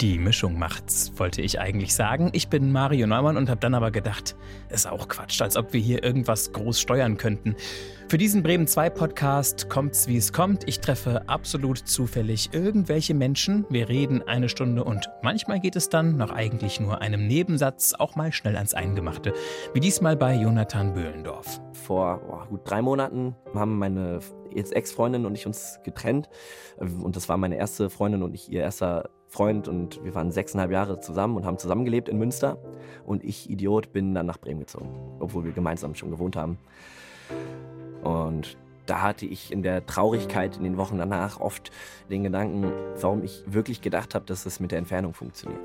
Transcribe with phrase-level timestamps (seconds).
[0.00, 2.30] Die Mischung macht's, wollte ich eigentlich sagen.
[2.32, 4.36] Ich bin Mario Neumann und habe dann aber gedacht,
[4.70, 7.56] ist auch Quatsch, als ob wir hier irgendwas groß steuern könnten.
[8.08, 10.68] Für diesen Bremen 2 Podcast kommt's wie es kommt.
[10.68, 13.66] Ich treffe absolut zufällig irgendwelche Menschen.
[13.70, 18.14] Wir reden eine Stunde und manchmal geht es dann nach eigentlich nur einem Nebensatz auch
[18.14, 19.32] mal schnell ans Eingemachte.
[19.74, 21.60] Wie diesmal bei Jonathan Böhlendorf.
[21.72, 24.20] Vor oh, gut drei Monaten haben meine
[24.54, 26.28] jetzt Ex-Freundin und ich uns getrennt.
[26.78, 30.70] Und das war meine erste Freundin und ich ihr erster Freund und wir waren sechseinhalb
[30.70, 32.58] Jahre zusammen und haben zusammengelebt in Münster.
[33.04, 36.58] Und ich, Idiot, bin dann nach Bremen gezogen, obwohl wir gemeinsam schon gewohnt haben.
[38.02, 41.70] Und da hatte ich in der Traurigkeit in den Wochen danach oft
[42.10, 45.60] den Gedanken, warum ich wirklich gedacht habe, dass es mit der Entfernung funktioniert.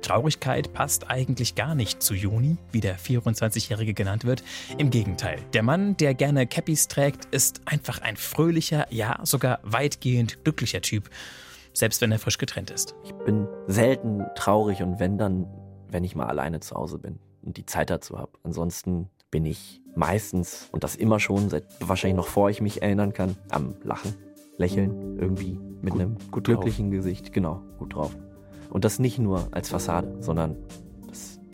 [0.00, 4.44] Traurigkeit passt eigentlich gar nicht zu Juni, wie der 24-Jährige genannt wird.
[4.78, 10.44] Im Gegenteil, der Mann, der gerne Cappies trägt, ist einfach ein fröhlicher, ja sogar weitgehend
[10.44, 11.10] glücklicher Typ
[11.78, 12.94] selbst wenn er frisch getrennt ist.
[13.04, 15.46] Ich bin selten traurig und wenn dann,
[15.88, 18.32] wenn ich mal alleine zu Hause bin und die Zeit dazu habe.
[18.42, 23.12] Ansonsten bin ich meistens, und das immer schon, seit wahrscheinlich noch vor ich mich erinnern
[23.12, 24.14] kann, am Lachen,
[24.56, 26.96] Lächeln, irgendwie mit gut, einem gut glücklichen drauf.
[26.98, 27.32] Gesicht.
[27.32, 28.16] Genau, gut drauf.
[28.70, 30.56] Und das nicht nur als Fassade, sondern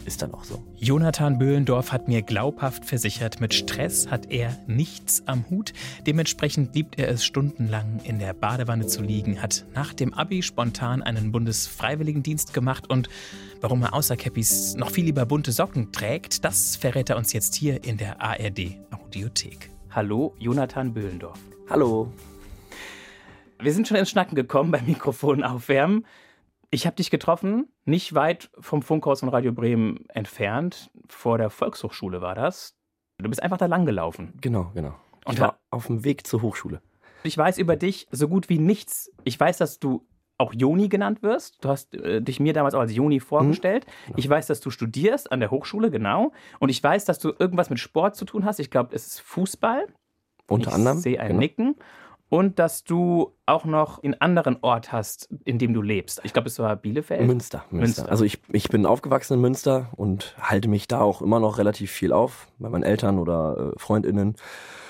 [0.07, 0.63] ist dann auch so.
[0.77, 5.73] Jonathan Böhlendorf hat mir glaubhaft versichert, mit Stress hat er nichts am Hut.
[6.07, 11.03] Dementsprechend liebt er es stundenlang in der Badewanne zu liegen, hat nach dem Abi spontan
[11.03, 13.09] einen Bundesfreiwilligendienst gemacht und
[13.61, 17.55] warum er außer Cappies noch viel lieber bunte Socken trägt, das verrät er uns jetzt
[17.55, 19.71] hier in der ARD Audiothek.
[19.91, 21.39] Hallo, Jonathan Böhlendorf.
[21.71, 22.13] Hallo.
[23.61, 26.05] Wir sind schon ins Schnacken gekommen beim Mikrofon aufwärmen.
[26.71, 30.91] Ich habe dich getroffen, nicht weit vom Funkhaus von Radio Bremen entfernt.
[31.09, 32.77] Vor der Volkshochschule war das.
[33.19, 34.35] Du bist einfach da lang gelaufen.
[34.41, 34.95] Genau, genau.
[35.25, 36.83] Und ich war auf dem Weg zur Hochschule.
[37.23, 39.11] Ich weiß über dich so gut wie nichts.
[39.25, 41.65] Ich weiß, dass du auch Joni genannt wirst.
[41.65, 43.87] Du hast äh, dich mir damals auch als Joni vorgestellt.
[44.09, 44.15] Mhm.
[44.17, 46.33] Ich weiß, dass du studierst an der Hochschule, genau.
[46.59, 48.59] Und ich weiß, dass du irgendwas mit Sport zu tun hast.
[48.59, 49.87] Ich glaube, es ist Fußball.
[50.49, 50.99] Unter ich anderem.
[50.99, 51.41] Ich sehe ein genau.
[51.41, 51.77] Nicken
[52.29, 56.21] und dass du auch noch einen anderen Ort hast, in dem du lebst.
[56.25, 57.27] Ich glaube, es war Bielefeld.
[57.27, 57.77] Münster, Münster.
[57.77, 58.11] Münster.
[58.11, 61.91] Also ich, ich bin aufgewachsen in Münster und halte mich da auch immer noch relativ
[61.91, 64.37] viel auf, bei meinen Eltern oder äh, Freundinnen.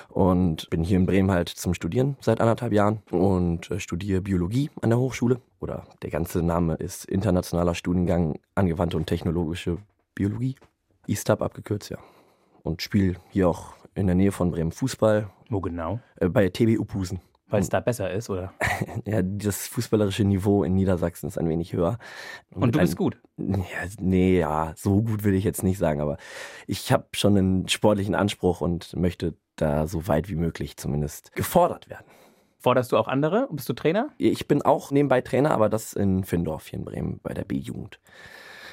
[0.09, 4.71] Und bin hier in Bremen halt zum Studieren seit anderthalb Jahren und äh, studiere Biologie
[4.81, 5.41] an der Hochschule.
[5.59, 9.77] Oder der ganze Name ist Internationaler Studiengang Angewandte und Technologische
[10.13, 10.55] Biologie.
[11.07, 11.97] ISTAB abgekürzt, ja.
[12.63, 15.29] Und spiele hier auch in der Nähe von Bremen Fußball.
[15.49, 15.99] Wo genau?
[16.17, 17.19] Äh, bei TB Upusen.
[17.47, 18.53] Weil es da besser ist, oder?
[19.05, 21.99] ja, das fußballerische Niveau in Niedersachsen ist ein wenig höher.
[22.51, 23.17] Und, Und du bist gut?
[23.37, 26.17] Ja, nee, ja, so gut will ich jetzt nicht sagen, aber
[26.65, 31.87] ich habe schon einen sportlichen Anspruch und möchte da so weit wie möglich zumindest gefordert
[31.87, 32.07] werden.
[32.57, 33.47] Forderst du auch andere?
[33.51, 34.09] Bist du Trainer?
[34.17, 37.99] Ich bin auch nebenbei Trainer, aber das in Findorf hier in Bremen bei der B-Jugend.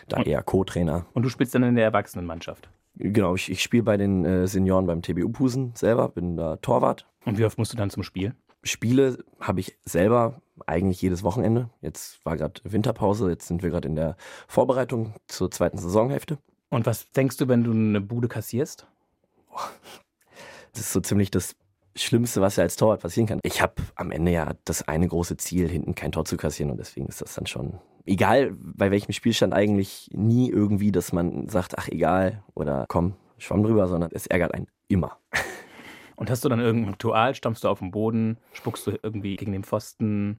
[0.09, 1.05] Da Und eher Co-Trainer.
[1.13, 2.71] Und du spielst dann in der Erwachsenenmannschaft?
[2.97, 7.07] Genau, ich, ich spiele bei den äh, Senioren beim TBU Pusen selber, bin da Torwart.
[7.25, 8.35] Und wie oft musst du dann zum Spiel?
[8.63, 11.71] Spiele habe ich selber eigentlich jedes Wochenende.
[11.81, 14.17] Jetzt war gerade Winterpause, jetzt sind wir gerade in der
[14.47, 16.39] Vorbereitung zur zweiten Saisonhälfte.
[16.69, 18.87] Und was denkst du, wenn du eine Bude kassierst?
[20.73, 21.55] Das ist so ziemlich das
[21.95, 23.41] Schlimmste, was ja als Torwart passieren kann.
[23.43, 26.79] Ich habe am Ende ja das eine große Ziel, hinten kein Tor zu kassieren und
[26.79, 31.79] deswegen ist das dann schon egal, bei welchem Spielstand eigentlich nie irgendwie, dass man sagt,
[31.79, 35.19] ach egal oder komm, schwamm drüber, sondern es ärgert einen immer.
[36.17, 37.35] Und hast du dann irgendein Ritual?
[37.35, 38.37] Stammst du auf den Boden?
[38.53, 40.39] Spuckst du irgendwie gegen den Pfosten?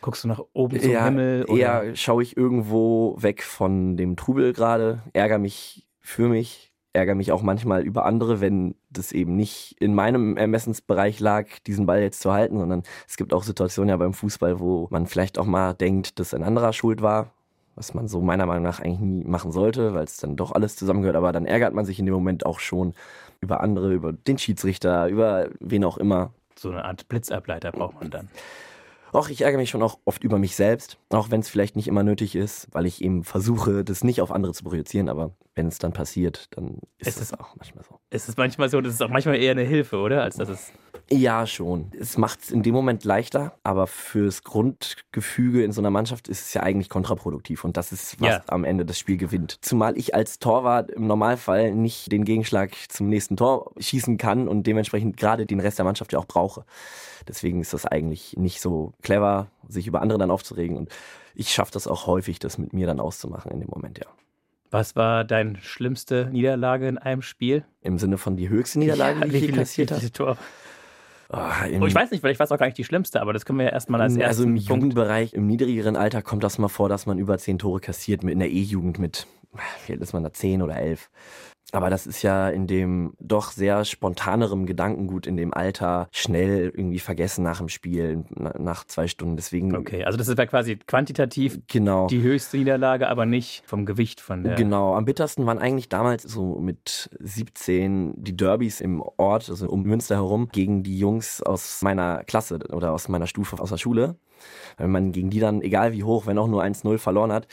[0.00, 1.46] Guckst du nach oben zum ja, Himmel?
[1.46, 1.58] Oder?
[1.58, 6.67] Eher schaue ich irgendwo weg von dem Trubel gerade, ärgere mich für mich,
[6.98, 11.86] ärgere mich auch manchmal über andere, wenn das eben nicht in meinem Ermessensbereich lag, diesen
[11.86, 15.38] Ball jetzt zu halten, sondern es gibt auch Situationen ja beim Fußball, wo man vielleicht
[15.38, 17.30] auch mal denkt, dass ein anderer schuld war,
[17.76, 20.76] was man so meiner Meinung nach eigentlich nie machen sollte, weil es dann doch alles
[20.76, 22.94] zusammengehört, aber dann ärgert man sich in dem Moment auch schon
[23.40, 26.32] über andere, über den Schiedsrichter, über wen auch immer.
[26.56, 28.28] So eine Art Blitzableiter braucht man dann.
[29.14, 31.88] Och, ich ärgere mich schon auch oft über mich selbst, auch wenn es vielleicht nicht
[31.88, 35.66] immer nötig ist, weil ich eben versuche, das nicht auf andere zu projizieren, aber wenn
[35.66, 37.98] es dann passiert, dann ist es, es auch manchmal so.
[38.10, 40.22] Es ist manchmal so, das ist auch manchmal eher eine Hilfe, oder?
[40.22, 40.72] Als dass es
[41.10, 41.90] ja, schon.
[41.98, 46.46] Es macht es in dem Moment leichter, aber fürs Grundgefüge in so einer Mannschaft ist
[46.46, 48.42] es ja eigentlich kontraproduktiv und das ist, was ja.
[48.46, 49.58] am Ende das Spiel gewinnt.
[49.62, 54.64] Zumal ich als Torwart im Normalfall nicht den Gegenschlag zum nächsten Tor schießen kann und
[54.64, 56.64] dementsprechend gerade den Rest der Mannschaft ja auch brauche.
[57.26, 60.90] Deswegen ist das eigentlich nicht so clever, sich über andere dann aufzuregen und
[61.34, 64.06] ich schaffe das auch häufig, das mit mir dann auszumachen in dem Moment, ja.
[64.70, 67.64] Was war deine schlimmste Niederlage in einem Spiel?
[67.80, 70.36] Im Sinne von die höchste Niederlage, ja, die ich je kassiert habe?
[71.30, 71.38] Oh,
[71.80, 73.58] oh, ich weiß nicht, vielleicht war es auch gar nicht die schlimmste, aber das können
[73.58, 74.28] wir ja erstmal als erstes.
[74.28, 74.68] Also im Punkt.
[74.68, 78.32] Jugendbereich, im niedrigeren Alter kommt das mal vor, dass man über zehn Tore kassiert, mit
[78.32, 79.26] in der E-Jugend mit,
[79.86, 81.10] wie alt ist man da, zehn oder elf.
[81.72, 86.98] Aber das ist ja in dem doch sehr spontanerem Gedankengut in dem Alter schnell irgendwie
[86.98, 89.36] vergessen nach dem Spiel, nach zwei Stunden.
[89.36, 89.76] Deswegen.
[89.76, 92.06] Okay, also das ist ja quasi quantitativ genau.
[92.06, 94.54] die höchste Niederlage, aber nicht vom Gewicht von der.
[94.54, 99.82] Genau, am bittersten waren eigentlich damals so mit 17 die Derbys im Ort, also um
[99.82, 104.16] Münster herum, gegen die Jungs aus meiner Klasse oder aus meiner Stufe aus der Schule.
[104.76, 107.46] Wenn man gegen die dann, egal wie hoch, wenn auch nur 1-0 verloren hat,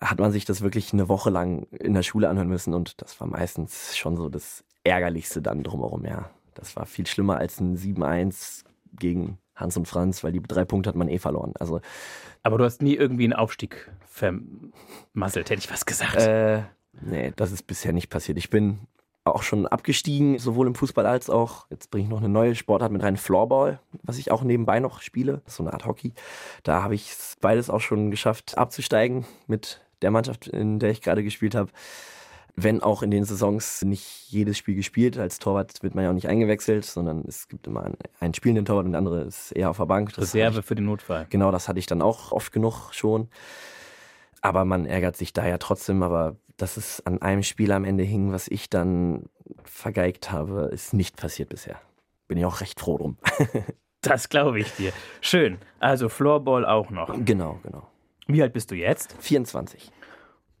[0.00, 3.20] hat man sich das wirklich eine Woche lang in der Schule anhören müssen und das
[3.20, 6.30] war meistens schon so das Ärgerlichste dann drumherum, ja.
[6.54, 8.64] Das war viel schlimmer als ein 7-1
[8.98, 11.52] gegen Hans und Franz, weil die drei Punkte hat man eh verloren.
[11.58, 11.80] Also,
[12.42, 16.16] Aber du hast nie irgendwie einen Aufstieg vermasselt, hätte ich was gesagt.
[16.16, 16.62] Äh,
[17.00, 18.38] nee, das ist bisher nicht passiert.
[18.38, 18.80] Ich bin
[19.24, 22.90] auch schon abgestiegen, sowohl im Fußball als auch, jetzt bringe ich noch eine neue Sportart
[22.90, 26.12] mit rein, Floorball, was ich auch nebenbei noch spiele, so eine Art Hockey.
[26.62, 31.22] Da habe ich beides auch schon geschafft abzusteigen mit der Mannschaft, in der ich gerade
[31.22, 31.70] gespielt habe.
[32.56, 35.16] Wenn auch in den Saisons nicht jedes Spiel gespielt.
[35.18, 38.64] Als Torwart wird man ja auch nicht eingewechselt, sondern es gibt immer einen, einen spielenden
[38.64, 40.12] Torwart und der andere ist eher auf der Bank.
[40.14, 41.26] Das Reserve ich, für den Notfall.
[41.30, 43.28] Genau, das hatte ich dann auch oft genug schon.
[44.42, 46.02] Aber man ärgert sich da ja trotzdem.
[46.02, 49.24] Aber dass es an einem Spiel am Ende hing, was ich dann
[49.64, 51.80] vergeigt habe, ist nicht passiert bisher.
[52.28, 53.16] Bin ich auch recht froh drum.
[54.02, 54.92] das glaube ich dir.
[55.20, 55.58] Schön.
[55.78, 57.12] Also Floorball auch noch.
[57.24, 57.88] Genau, genau.
[58.26, 59.16] Wie alt bist du jetzt?
[59.20, 59.90] 24.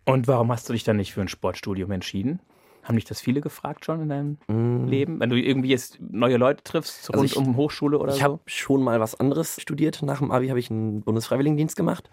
[0.04, 2.40] Und warum hast du dich dann nicht für ein Sportstudium entschieden?
[2.82, 4.88] Haben dich das viele gefragt schon in deinem mm.
[4.88, 5.20] Leben?
[5.20, 8.18] Wenn du irgendwie jetzt neue Leute triffst, also rund ich, um Hochschule oder ich so?
[8.18, 10.02] Ich habe schon mal was anderes studiert.
[10.02, 12.10] Nach dem Abi habe ich einen Bundesfreiwilligendienst gemacht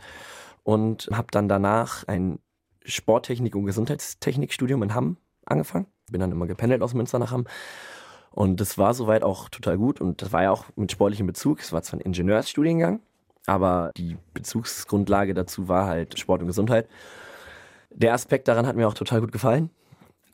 [0.63, 2.39] und habe dann danach ein
[2.87, 5.87] Sporttechnik- und Gesundheitstechnikstudium in Hamm angefangen.
[6.09, 7.45] Bin dann immer gependelt aus Münster nach Hamm.
[8.31, 11.59] Und das war soweit auch total gut und das war ja auch mit sportlichem Bezug.
[11.59, 12.99] Es war zwar ein Ingenieursstudiengang,
[13.47, 16.87] aber die Bezugsgrundlage dazu war halt Sport und Gesundheit.
[17.89, 19.71] Der Aspekt daran hat mir auch total gut gefallen.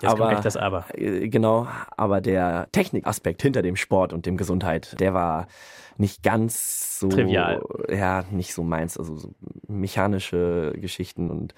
[0.03, 0.85] Jetzt aber, kommt das Aber.
[0.93, 5.47] Äh, genau, aber der Technikaspekt hinter dem Sport und dem Gesundheit, der war
[5.97, 7.61] nicht ganz so trivial.
[7.89, 8.97] Ja, nicht so meins.
[8.97, 9.33] Also so
[9.67, 11.55] mechanische Geschichten und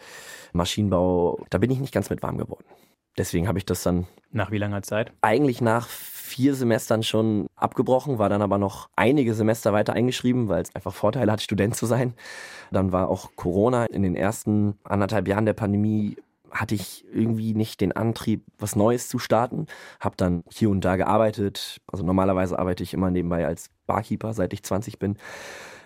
[0.54, 2.66] Maschinenbau, da bin ich nicht ganz mit warm geworden.
[3.18, 4.08] Deswegen habe ich das dann.
[4.32, 5.12] Nach wie langer Zeit?
[5.22, 10.62] Eigentlich nach vier Semestern schon abgebrochen, war dann aber noch einige Semester weiter eingeschrieben, weil
[10.62, 12.14] es einfach Vorteile hat, Student zu sein.
[12.72, 16.18] Dann war auch Corona in den ersten anderthalb Jahren der Pandemie
[16.56, 19.68] hatte ich irgendwie nicht den Antrieb, was Neues zu starten.
[20.00, 21.82] Habe dann hier und da gearbeitet.
[21.88, 25.18] Also normalerweise arbeite ich immer nebenbei als Barkeeper, seit ich 20 bin.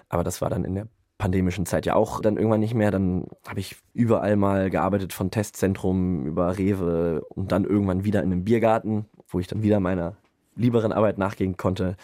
[0.10, 0.88] Aber das war dann in der
[1.18, 2.92] pandemischen Zeit ja auch dann irgendwann nicht mehr.
[2.92, 8.31] Dann habe ich überall mal gearbeitet, von Testzentrum über Rewe und dann irgendwann wieder in
[8.31, 10.16] einem Biergarten, wo ich dann wieder meiner
[10.56, 11.95] lieberen Arbeit nachgehen konnte.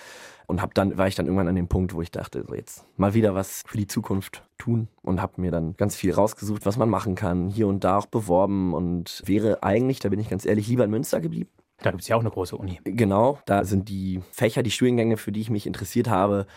[0.47, 2.86] Und hab dann war ich dann irgendwann an dem Punkt, wo ich dachte, so jetzt
[2.97, 6.77] mal wieder was für die Zukunft tun und habe mir dann ganz viel rausgesucht, was
[6.77, 10.45] man machen kann, hier und da auch beworben und wäre eigentlich, da bin ich ganz
[10.45, 11.50] ehrlich, lieber in Münster geblieben.
[11.81, 12.80] Da gibt es ja auch eine große Uni.
[12.83, 16.48] Genau, da sind die Fächer, die Studiengänge, für die ich mich interessiert habe,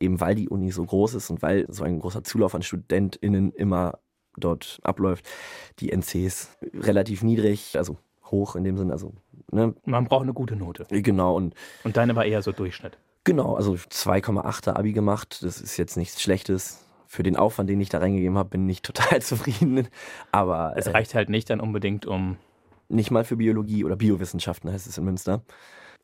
[0.00, 3.52] eben weil die Uni so groß ist und weil so ein großer Zulauf an StudentInnen
[3.52, 3.98] immer
[4.36, 5.28] dort abläuft,
[5.78, 9.12] die NCs relativ niedrig, also hoch in dem Sinne, also
[9.50, 9.74] ne?
[9.84, 10.86] Man braucht eine gute Note.
[10.90, 11.36] Genau.
[11.36, 11.54] Und,
[11.84, 12.98] und deine war eher so Durchschnitt.
[13.24, 15.42] Genau, also 2,8er Abi gemacht.
[15.42, 16.84] Das ist jetzt nichts Schlechtes.
[17.06, 19.88] Für den Aufwand, den ich da reingegeben habe, bin ich total zufrieden.
[20.32, 22.36] Aber es reicht halt nicht dann unbedingt um.
[22.88, 25.42] Nicht mal für Biologie oder Biowissenschaften heißt es in Münster.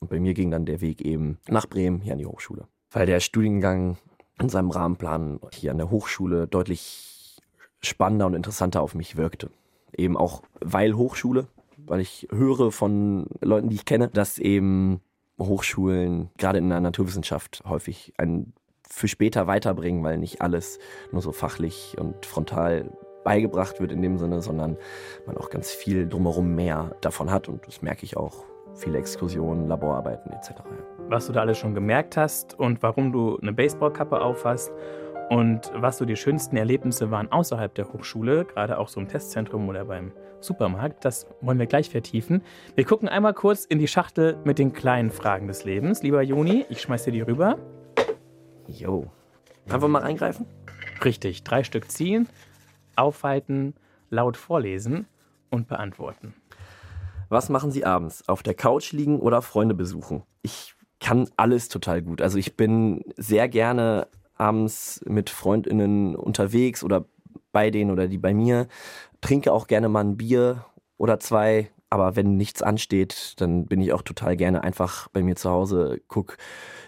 [0.01, 2.69] Und bei mir ging dann der Weg eben nach Bremen hier an die Hochschule.
[2.91, 3.99] Weil der Studiengang
[4.41, 7.41] in seinem Rahmenplan hier an der Hochschule deutlich
[7.81, 9.51] spannender und interessanter auf mich wirkte.
[9.97, 15.01] Eben auch weil Hochschule, weil ich höre von Leuten, die ich kenne, dass eben
[15.38, 18.52] Hochschulen, gerade in der Naturwissenschaft, häufig ein
[18.90, 20.78] für später weiterbringen, weil nicht alles
[21.12, 22.90] nur so fachlich und frontal
[23.23, 24.78] beigebracht wird in dem Sinne, sondern
[25.26, 28.45] man auch ganz viel drumherum mehr davon hat und das merke ich auch.
[28.75, 30.52] Viele Exkursionen, Laborarbeiten etc.
[31.09, 34.73] Was du da alles schon gemerkt hast und warum du eine Baseballkappe aufhast
[35.30, 39.68] und was so die schönsten Erlebnisse waren außerhalb der Hochschule, gerade auch so im Testzentrum
[39.68, 42.42] oder beim Supermarkt, das wollen wir gleich vertiefen.
[42.75, 46.02] Wir gucken einmal kurz in die Schachtel mit den kleinen Fragen des Lebens.
[46.02, 47.59] Lieber Juni, ich schmeiß dir die rüber.
[48.66, 49.11] Jo.
[49.68, 50.47] Einfach mal reingreifen?
[51.04, 51.42] Richtig.
[51.45, 52.28] Drei Stück ziehen,
[52.97, 53.75] aufhalten,
[54.11, 55.07] laut vorlesen
[55.50, 56.35] und beantworten.
[57.28, 58.26] Was machen Sie abends?
[58.28, 60.23] Auf der Couch liegen oder Freunde besuchen?
[60.42, 62.23] Ich kann alles total gut.
[62.23, 67.04] Also ich bin sehr gerne abends mit Freundinnen unterwegs oder
[67.52, 68.68] bei denen oder die bei mir.
[69.21, 70.65] Trinke auch gerne mal ein Bier
[70.97, 75.37] oder zwei Aber wenn nichts ansteht, dann bin ich auch total gerne einfach bei mir
[75.37, 76.37] zu Hause, guck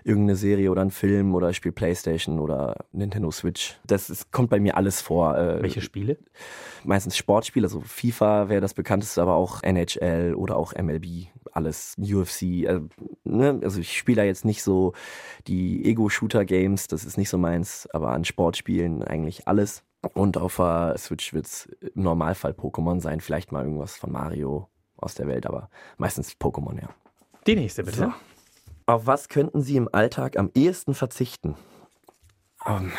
[0.05, 3.79] irgendeine Serie oder einen Film oder spiele Playstation oder Nintendo Switch.
[3.87, 5.37] Das ist, kommt bei mir alles vor.
[5.37, 6.19] Äh, Welche Spiele?
[6.85, 12.43] Meistens Sportspiele, also FIFA wäre das bekannteste, aber auch NHL oder auch MLB, alles UFC.
[12.43, 12.81] Äh,
[13.25, 13.61] ne?
[13.63, 14.93] Also ich spiele da jetzt nicht so
[15.47, 19.83] die Ego-Shooter-Games, das ist nicht so meins, aber an Sportspielen eigentlich alles.
[20.14, 24.69] Und auf der Switch wird es im Normalfall Pokémon sein, vielleicht mal irgendwas von Mario
[24.97, 26.88] aus der Welt, aber meistens Pokémon, ja.
[27.47, 27.97] Die nächste bitte.
[27.97, 28.12] So.
[28.87, 31.54] Auf was könnten Sie im Alltag am ehesten verzichten?
[32.64, 32.92] Um,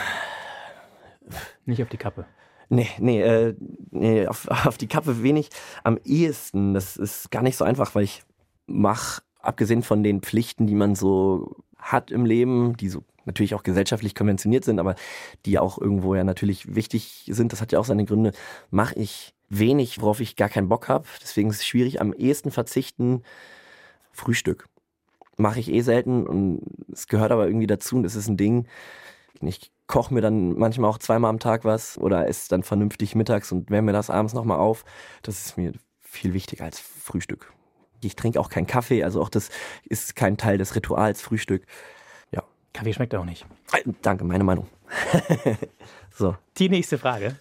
[1.65, 2.25] Nicht auf die Kappe.
[2.69, 3.55] Nee, nee, äh,
[3.91, 5.49] nee auf, auf die Kappe wenig.
[5.83, 8.23] Am ehesten, das ist gar nicht so einfach, weil ich
[8.65, 13.63] mache, abgesehen von den Pflichten, die man so hat im Leben, die so natürlich auch
[13.63, 14.95] gesellschaftlich konventioniert sind, aber
[15.45, 18.31] die auch irgendwo ja natürlich wichtig sind, das hat ja auch seine Gründe,
[18.69, 21.05] mache ich wenig, worauf ich gar keinen Bock habe.
[21.21, 23.23] Deswegen ist es schwierig, am ehesten verzichten
[24.11, 24.67] Frühstück.
[25.37, 28.67] Mache ich eh selten und es gehört aber irgendwie dazu und es ist ein Ding.
[29.41, 33.51] Ich koche mir dann manchmal auch zweimal am Tag was oder esse dann vernünftig mittags
[33.51, 34.85] und wärme mir das abends nochmal auf.
[35.23, 37.51] Das ist mir viel wichtiger als Frühstück.
[38.01, 39.49] Ich trinke auch keinen Kaffee, also auch das
[39.87, 41.65] ist kein Teil des Rituals Frühstück.
[42.31, 42.43] Ja.
[42.73, 43.45] Kaffee schmeckt auch nicht.
[43.73, 44.67] Äh, danke, meine Meinung.
[46.11, 46.35] so.
[46.57, 47.37] Die nächste Frage.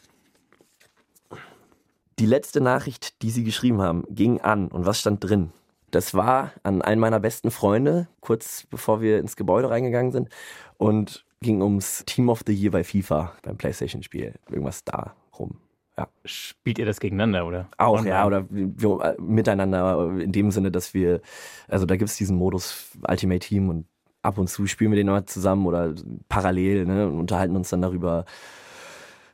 [2.18, 4.68] Die letzte Nachricht, die Sie geschrieben haben, ging an.
[4.68, 5.52] Und was stand drin?
[5.90, 10.28] Das war an einen meiner besten Freunde, kurz bevor wir ins Gebäude reingegangen sind.
[10.76, 14.34] Und ging ums Team of the Year bei FIFA, beim PlayStation-Spiel.
[14.50, 15.58] Irgendwas da rum.
[16.00, 16.08] Ja.
[16.24, 17.68] Spielt ihr das gegeneinander, oder?
[17.78, 18.10] Auch, Online?
[18.10, 21.20] ja, oder wir, miteinander in dem Sinne, dass wir,
[21.68, 23.86] also da gibt es diesen Modus Ultimate Team und
[24.22, 25.94] ab und zu spielen wir den mal zusammen oder
[26.28, 28.24] parallel ne, und unterhalten uns dann darüber,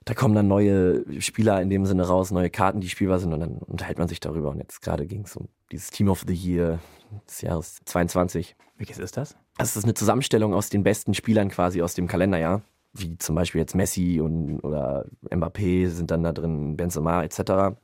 [0.05, 3.41] da kommen dann neue Spieler in dem Sinne raus, neue Karten, die spielbar sind und
[3.41, 4.51] dann unterhält man sich darüber.
[4.51, 6.79] Und jetzt gerade ging es um dieses Team of the Year
[7.29, 8.55] des Jahres 22.
[8.77, 9.37] Welches ist das?
[9.59, 12.63] Das ist eine Zusammenstellung aus den besten Spielern quasi aus dem Kalenderjahr.
[12.97, 17.77] Wie zum Beispiel jetzt Messi und, oder Mbappé sind dann da drin, Benzema etc.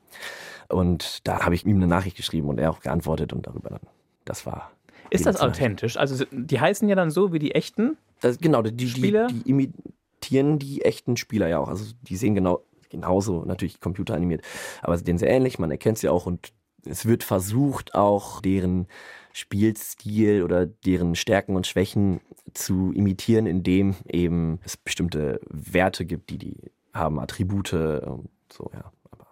[0.69, 3.81] Und da habe ich ihm eine Nachricht geschrieben und er auch geantwortet und darüber dann.
[4.25, 4.71] Das war.
[5.09, 5.97] Ist das authentisch?
[5.97, 7.97] Also die heißen ja dann so wie die echten?
[8.21, 9.27] Das, genau, die, die, Spieler?
[9.27, 11.67] die, die imitieren die echten Spieler ja auch.
[11.67, 14.43] Also die sehen genau genauso natürlich computeranimiert,
[14.81, 15.59] aber sie sehen sehr ähnlich.
[15.59, 16.53] Man erkennt sie auch und
[16.85, 18.87] es wird versucht auch deren
[19.33, 22.21] Spielstil oder deren Stärken und Schwächen
[22.53, 28.91] zu imitieren, indem eben es bestimmte Werte gibt, die die haben, Attribute und so, ja.
[29.11, 29.27] Aber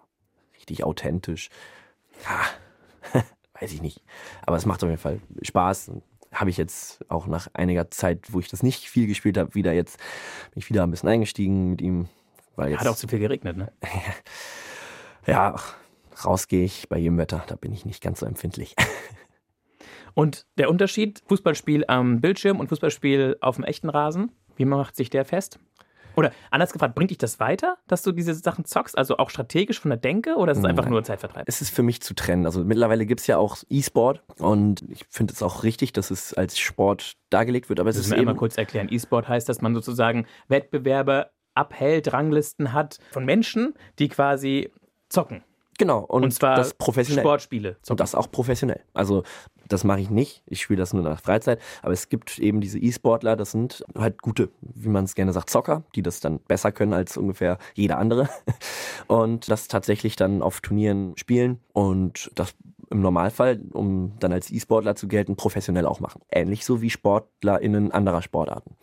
[0.56, 1.48] richtig authentisch.
[2.24, 3.22] Ja,
[3.60, 4.02] weiß ich nicht.
[4.44, 5.90] Aber es macht auf jeden Fall Spaß.
[5.90, 9.54] Und habe ich jetzt auch nach einiger Zeit, wo ich das nicht viel gespielt habe,
[9.54, 9.98] wieder jetzt
[10.50, 12.08] bin ich wieder ein bisschen eingestiegen mit ihm.
[12.56, 13.72] Weil jetzt, Hat auch zu viel geregnet, ne?
[15.26, 15.54] ja,
[16.24, 18.74] rausgehe ich bei jedem Wetter, da bin ich nicht ganz so empfindlich.
[20.14, 25.10] Und der Unterschied, Fußballspiel am Bildschirm und Fußballspiel auf dem echten Rasen, wie macht sich
[25.10, 25.58] der fest?
[26.14, 28.96] Oder anders gefragt, bringt dich das weiter, dass du diese Sachen zockst?
[28.98, 31.44] Also auch strategisch von der Denke oder ist es einfach nur Zeitvertreib?
[31.46, 32.44] Es ist für mich zu trennen.
[32.44, 36.34] Also mittlerweile gibt es ja auch E-Sport und ich finde es auch richtig, dass es
[36.34, 37.80] als Sport dargelegt wird.
[37.80, 38.88] Aber es das ist mir einmal kurz erklären.
[38.90, 44.70] E-Sport heißt, dass man sozusagen Wettbewerbe abhält, Ranglisten hat von Menschen, die quasi
[45.08, 45.42] zocken.
[45.78, 47.24] Genau, und, und zwar das professionell.
[47.24, 47.76] Sportspiele.
[47.82, 47.92] Zocken.
[47.94, 48.80] Und das auch professionell.
[48.92, 49.24] Also
[49.72, 50.42] das mache ich nicht.
[50.46, 51.60] Ich spiele das nur nach Freizeit.
[51.82, 55.50] Aber es gibt eben diese E-Sportler, das sind halt gute, wie man es gerne sagt,
[55.50, 58.28] Zocker, die das dann besser können als ungefähr jeder andere.
[59.06, 62.54] Und das tatsächlich dann auf Turnieren spielen und das
[62.92, 66.22] im Normalfall, um dann als E-Sportler zu gelten, professionell auch machen.
[66.30, 68.76] Ähnlich so wie SportlerInnen anderer Sportarten.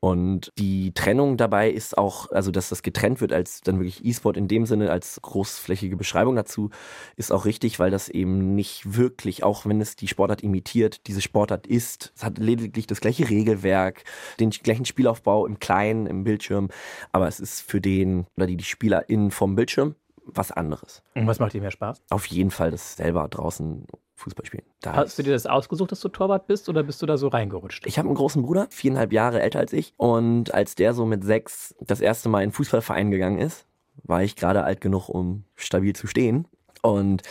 [0.00, 4.38] Und die Trennung dabei ist auch, also dass das getrennt wird als dann wirklich E-Sport
[4.38, 6.70] in dem Sinne als großflächige Beschreibung dazu,
[7.16, 11.20] ist auch richtig, weil das eben nicht wirklich, auch wenn es die Sportart imitiert, diese
[11.20, 12.14] Sportart ist.
[12.16, 14.04] Es hat lediglich das gleiche Regelwerk,
[14.40, 16.70] den gleichen Spielaufbau im Kleinen, im Bildschirm,
[17.12, 19.96] aber es ist für den oder die, die SpielerInnen vom Bildschirm
[20.34, 21.02] was anderes.
[21.14, 22.02] Und was macht dir mehr Spaß?
[22.10, 24.64] Auf jeden Fall das selber draußen Fußball spielen.
[24.80, 27.28] Da Hast du dir das ausgesucht, dass du Torwart bist oder bist du da so
[27.28, 27.86] reingerutscht?
[27.86, 29.94] Ich habe einen großen Bruder, viereinhalb Jahre älter als ich.
[29.96, 33.66] Und als der so mit sechs das erste Mal in den Fußballverein gegangen ist,
[34.02, 36.46] war ich gerade alt genug, um stabil zu stehen.
[36.82, 37.22] Und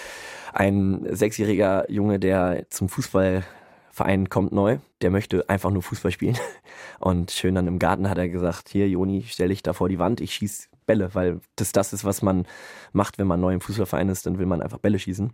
[0.53, 6.37] ein sechsjähriger Junge, der zum Fußballverein kommt neu, der möchte einfach nur Fußball spielen.
[6.99, 9.99] Und schön dann im Garten hat er gesagt, hier Joni, stell dich da vor die
[9.99, 12.47] Wand, ich schieß Bälle, weil das das ist, was man
[12.93, 15.31] macht, wenn man neu im Fußballverein ist, dann will man einfach Bälle schießen.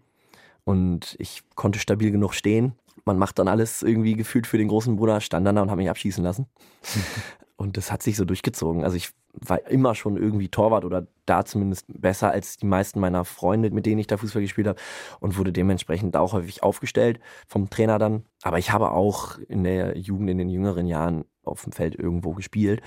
[0.66, 2.74] Und ich konnte stabil genug stehen.
[3.06, 5.78] Man macht dann alles irgendwie gefühlt für den großen Bruder, stand dann da und hat
[5.78, 6.48] mich abschießen lassen.
[7.58, 8.84] Und das hat sich so durchgezogen.
[8.84, 13.24] Also ich war immer schon irgendwie Torwart oder da zumindest besser als die meisten meiner
[13.24, 14.82] Freunde, mit denen ich da Fußball gespielt habe
[15.22, 18.26] und wurde dementsprechend auch häufig aufgestellt vom Trainer dann.
[18.44, 22.34] Aber ich habe auch in der Jugend, in den jüngeren Jahren auf dem Feld irgendwo
[22.34, 22.82] gespielt,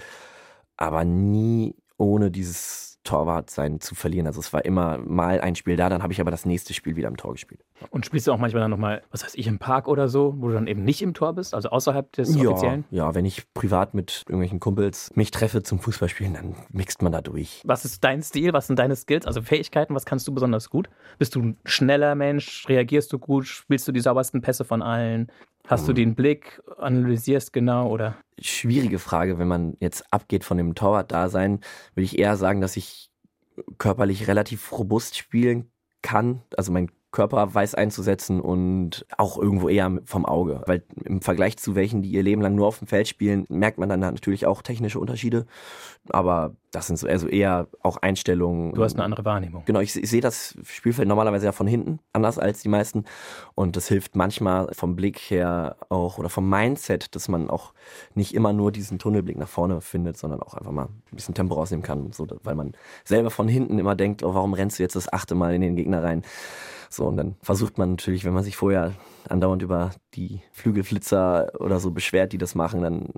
[0.76, 4.26] aber nie ohne dieses Torwart sein zu verlieren.
[4.26, 6.96] Also es war immer mal ein Spiel da, dann habe ich aber das nächste Spiel
[6.96, 7.64] wieder im Tor gespielt.
[7.90, 10.48] Und spielst du auch manchmal dann nochmal, was weiß ich, im Park oder so, wo
[10.48, 12.84] du dann eben nicht im Tor bist, also außerhalb des ja, offiziellen?
[12.90, 17.20] Ja, wenn ich privat mit irgendwelchen Kumpels mich treffe zum Fußballspielen, dann mixt man da
[17.20, 17.62] durch.
[17.64, 18.52] Was ist dein Stil?
[18.52, 19.94] Was sind deine Skills, also Fähigkeiten?
[19.94, 20.88] Was kannst du besonders gut?
[21.18, 22.68] Bist du ein schneller Mensch?
[22.68, 23.46] Reagierst du gut?
[23.46, 25.30] Spielst du die saubersten Pässe von allen?
[25.66, 28.16] Hast du den Blick, analysierst genau oder?
[28.40, 31.60] Schwierige Frage, wenn man jetzt abgeht von dem Torwart-Dasein,
[31.94, 33.10] würde ich eher sagen, dass ich
[33.76, 35.70] körperlich relativ robust spielen
[36.00, 36.42] kann.
[36.56, 40.62] Also mein Körper weiß einzusetzen und auch irgendwo eher vom Auge.
[40.66, 43.76] Weil im Vergleich zu welchen, die ihr Leben lang nur auf dem Feld spielen, merkt
[43.78, 45.44] man dann natürlich auch technische Unterschiede.
[46.10, 48.74] Aber das sind so also eher auch Einstellungen.
[48.74, 49.62] Du hast eine andere Wahrnehmung.
[49.64, 53.04] Genau, ich, ich sehe das Spielfeld normalerweise ja von hinten, anders als die meisten.
[53.54, 57.72] Und das hilft manchmal vom Blick her auch oder vom Mindset, dass man auch
[58.14, 61.54] nicht immer nur diesen Tunnelblick nach vorne findet, sondern auch einfach mal ein bisschen Tempo
[61.54, 62.12] rausnehmen kann.
[62.12, 62.72] So, weil man
[63.04, 65.76] selber von hinten immer denkt, oh, warum rennst du jetzt das achte Mal in den
[65.76, 66.22] Gegner rein?
[66.90, 68.92] So, und dann versucht man natürlich, wenn man sich vorher
[69.28, 73.08] andauernd über die Flügelflitzer oder so beschwert, die das machen, dann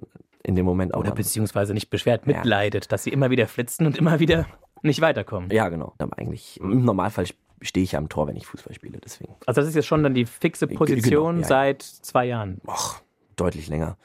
[0.43, 1.01] in dem Moment auch.
[1.01, 2.89] Oder beziehungsweise nicht beschwert, mitleidet, ja.
[2.89, 4.47] dass sie immer wieder flitzen und immer wieder
[4.83, 5.51] nicht weiterkommen.
[5.51, 5.95] Ja, genau.
[5.99, 7.27] Aber eigentlich im Normalfall
[7.63, 9.35] stehe ich ja am Tor, wenn ich Fußball spiele, deswegen.
[9.47, 12.61] Also das ist jetzt schon dann die fixe Position genau, ja, seit zwei Jahren.
[12.67, 13.03] Och,
[13.37, 13.97] deutlich länger.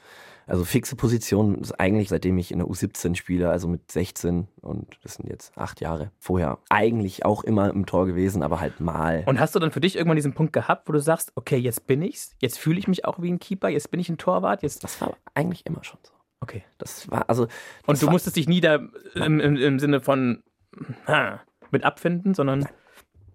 [0.48, 4.96] Also fixe Position ist eigentlich seitdem ich in der U17 spiele, also mit 16 und
[5.02, 9.24] das sind jetzt acht Jahre vorher, eigentlich auch immer im Tor gewesen, aber halt mal.
[9.26, 11.88] Und hast du dann für dich irgendwann diesen Punkt gehabt, wo du sagst, okay, jetzt
[11.88, 14.62] bin ich's, jetzt fühle ich mich auch wie ein Keeper, jetzt bin ich ein Torwart,
[14.62, 14.84] jetzt.
[14.84, 16.12] Das war eigentlich immer schon so.
[16.40, 16.64] Okay.
[16.78, 17.46] Das war also.
[17.46, 17.54] Das
[17.86, 18.76] und du war, musstest dich nie da
[19.14, 20.42] im, im, im Sinne von
[21.06, 21.40] ha,
[21.70, 22.60] mit abfinden, sondern.
[22.60, 22.72] Nein.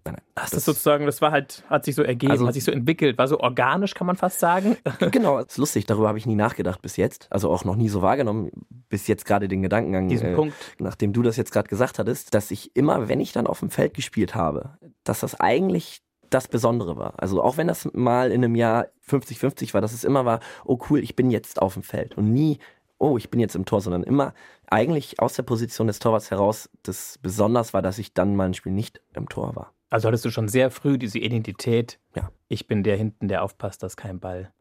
[0.04, 0.24] Nein, nein.
[0.36, 3.20] Hast das sozusagen, das war halt, hat sich so ergeben, also, hat sich so entwickelt,
[3.20, 4.78] war so organisch, kann man fast sagen.
[5.12, 7.28] Genau, das ist lustig, darüber habe ich nie nachgedacht bis jetzt.
[7.30, 8.50] Also auch noch nie so wahrgenommen,
[8.90, 10.56] bis jetzt gerade den Gedankengang, Diesen äh, Punkt.
[10.80, 13.70] nachdem du das jetzt gerade gesagt hattest, dass ich immer, wenn ich dann auf dem
[13.70, 17.14] Feld gespielt habe, dass das eigentlich das Besondere war.
[17.18, 20.80] Also auch wenn das mal in einem Jahr 50-50 war, dass es immer war, oh
[20.90, 22.58] cool, ich bin jetzt auf dem Feld und nie,
[23.02, 24.34] oh, ich bin jetzt im Tor, sondern immer
[24.68, 28.54] eigentlich aus der Position des Torwarts heraus, das besonders war, dass ich dann mal ein
[28.54, 29.74] Spiel nicht im Tor war.
[29.90, 32.32] Also hattest du schon sehr früh diese Identität, ja.
[32.48, 34.54] ich bin der hinten, der aufpasst, dass kein Ball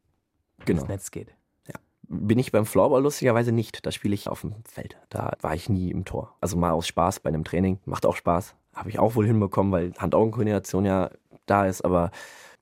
[0.65, 0.81] genau.
[0.81, 1.29] ins Netz geht.
[1.69, 1.75] Ja.
[2.09, 3.87] Bin ich beim Floorball lustigerweise nicht.
[3.87, 4.97] Da spiele ich auf dem Feld.
[5.09, 6.35] Da war ich nie im Tor.
[6.41, 7.79] Also mal aus Spaß bei einem Training.
[7.85, 8.57] Macht auch Spaß.
[8.75, 11.11] Habe ich auch wohl hinbekommen, weil Hand-Augen-Koordination ja
[11.47, 12.11] da ist, aber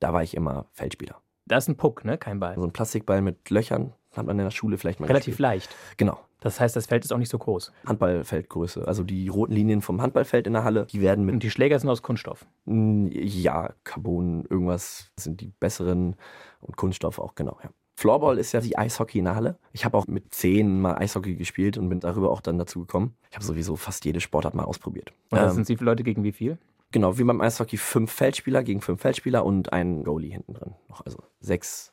[0.01, 1.21] da war ich immer Feldspieler.
[1.47, 2.19] Da ist ein Puck, ne?
[2.19, 2.57] Kein Ball.
[2.57, 5.49] So ein Plastikball mit Löchern, hat man in der Schule vielleicht mal Relativ gespielt.
[5.49, 5.77] leicht.
[5.97, 6.19] Genau.
[6.41, 7.73] Das heißt, das Feld ist auch nicht so groß.
[7.87, 8.87] Handballfeldgröße.
[8.87, 11.33] Also die roten Linien vom Handballfeld in der Halle, die werden mit.
[11.35, 12.47] Und die Schläger sind aus Kunststoff?
[12.67, 16.17] Ja, Carbon, irgendwas sind die besseren
[16.61, 17.71] und Kunststoff auch, genau, ja.
[17.99, 19.59] Floorball ist ja wie Eishockey in der Halle.
[19.73, 23.17] Ich habe auch mit zehn mal Eishockey gespielt und bin darüber auch dann dazu gekommen.
[23.29, 25.13] Ich habe sowieso fast jede Sportart mal ausprobiert.
[25.31, 26.59] Und das ähm, sind wie viele Leute gegen wie viel?
[26.93, 30.75] Genau, wie beim Eishockey fünf Feldspieler gegen fünf Feldspieler und ein Goalie hinten drin.
[31.05, 31.93] Also sechs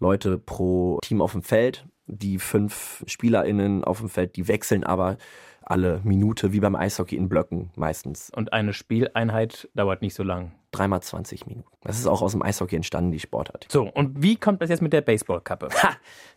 [0.00, 5.18] Leute pro Team auf dem Feld die fünf SpielerInnen auf dem Feld, die wechseln aber
[5.62, 8.30] alle Minute, wie beim Eishockey in Blöcken meistens.
[8.34, 10.52] Und eine Spieleinheit dauert nicht so lang.
[10.70, 11.68] Dreimal 20 Minuten.
[11.82, 13.66] Das ist auch aus dem Eishockey entstanden, die Sportart.
[13.70, 15.68] So, und wie kommt das jetzt mit der Baseballkappe?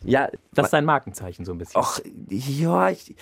[0.04, 0.30] ja.
[0.54, 1.82] Das ist dein Markenzeichen so ein bisschen.
[1.82, 3.16] Ach, ja, ich,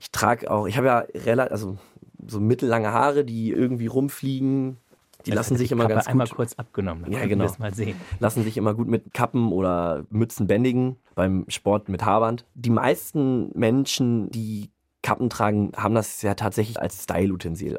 [0.00, 1.78] ich trage auch, ich habe ja relativ, also
[2.26, 4.78] so mittellange Haare, die irgendwie rumfliegen.
[5.26, 6.10] Die das lassen sich immer Kappe ganz gut.
[6.10, 7.44] einmal kurz abgenommen, dann ja, genau.
[7.44, 7.96] wir mal sehen.
[8.18, 12.46] Lassen sich immer gut mit Kappen oder Mützen bändigen beim Sport mit Haarband.
[12.54, 14.70] Die meisten Menschen, die
[15.02, 17.78] Kappen tragen, haben das ja tatsächlich als Style-Utensil.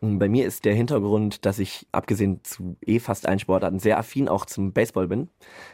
[0.00, 4.28] Bei mir ist der Hintergrund, dass ich abgesehen zu eh fast allen Sportarten sehr affin
[4.28, 5.28] auch zum Baseball bin,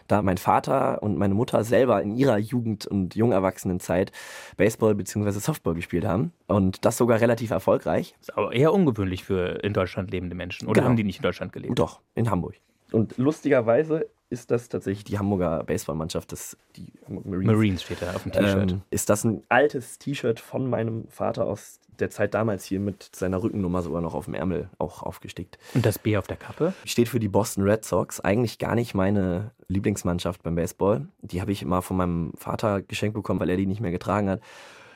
[0.09, 4.12] da mein Vater und meine Mutter selber in ihrer Jugend- und Jungerwachsenenzeit
[4.57, 5.30] Baseball bzw.
[5.33, 8.14] Softball gespielt haben und das sogar relativ erfolgreich.
[8.20, 10.88] Das ist aber eher ungewöhnlich für in Deutschland lebende Menschen oder genau.
[10.88, 11.78] haben die nicht in Deutschland gelebt?
[11.78, 12.54] Doch, in Hamburg.
[12.92, 17.47] Und lustigerweise ist das tatsächlich die Hamburger Baseballmannschaft, das, die Marines.
[17.47, 18.73] Marines steht da auf dem T-Shirt.
[18.73, 23.09] Ähm, ist das ein altes T-Shirt von meinem Vater aus der Zeit damals hier mit
[23.14, 25.59] seiner Rückennummer sogar noch auf dem Ärmel auch aufgestickt.
[25.75, 26.75] Und das B auf der Kappe?
[26.85, 28.20] Steht für die Boston Red Sox.
[28.20, 31.07] Eigentlich gar nicht meine Lieblingsmannschaft beim Baseball.
[31.23, 34.29] Die habe ich immer von meinem Vater geschenkt bekommen, weil er die nicht mehr getragen
[34.29, 34.40] hat.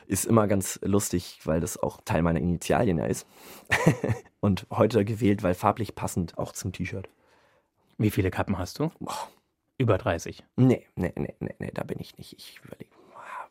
[0.07, 3.25] Ist immer ganz lustig, weil das auch Teil meiner Initialien ja ist.
[4.41, 7.07] Und heute gewählt, weil farblich passend auch zum T-Shirt.
[7.99, 8.91] Wie viele Kappen hast du?
[8.99, 9.27] Boah.
[9.77, 10.43] Über 30?
[10.55, 12.33] Nee, nee, nee, nee, nee, da bin ich nicht.
[12.33, 12.89] Ich überlege.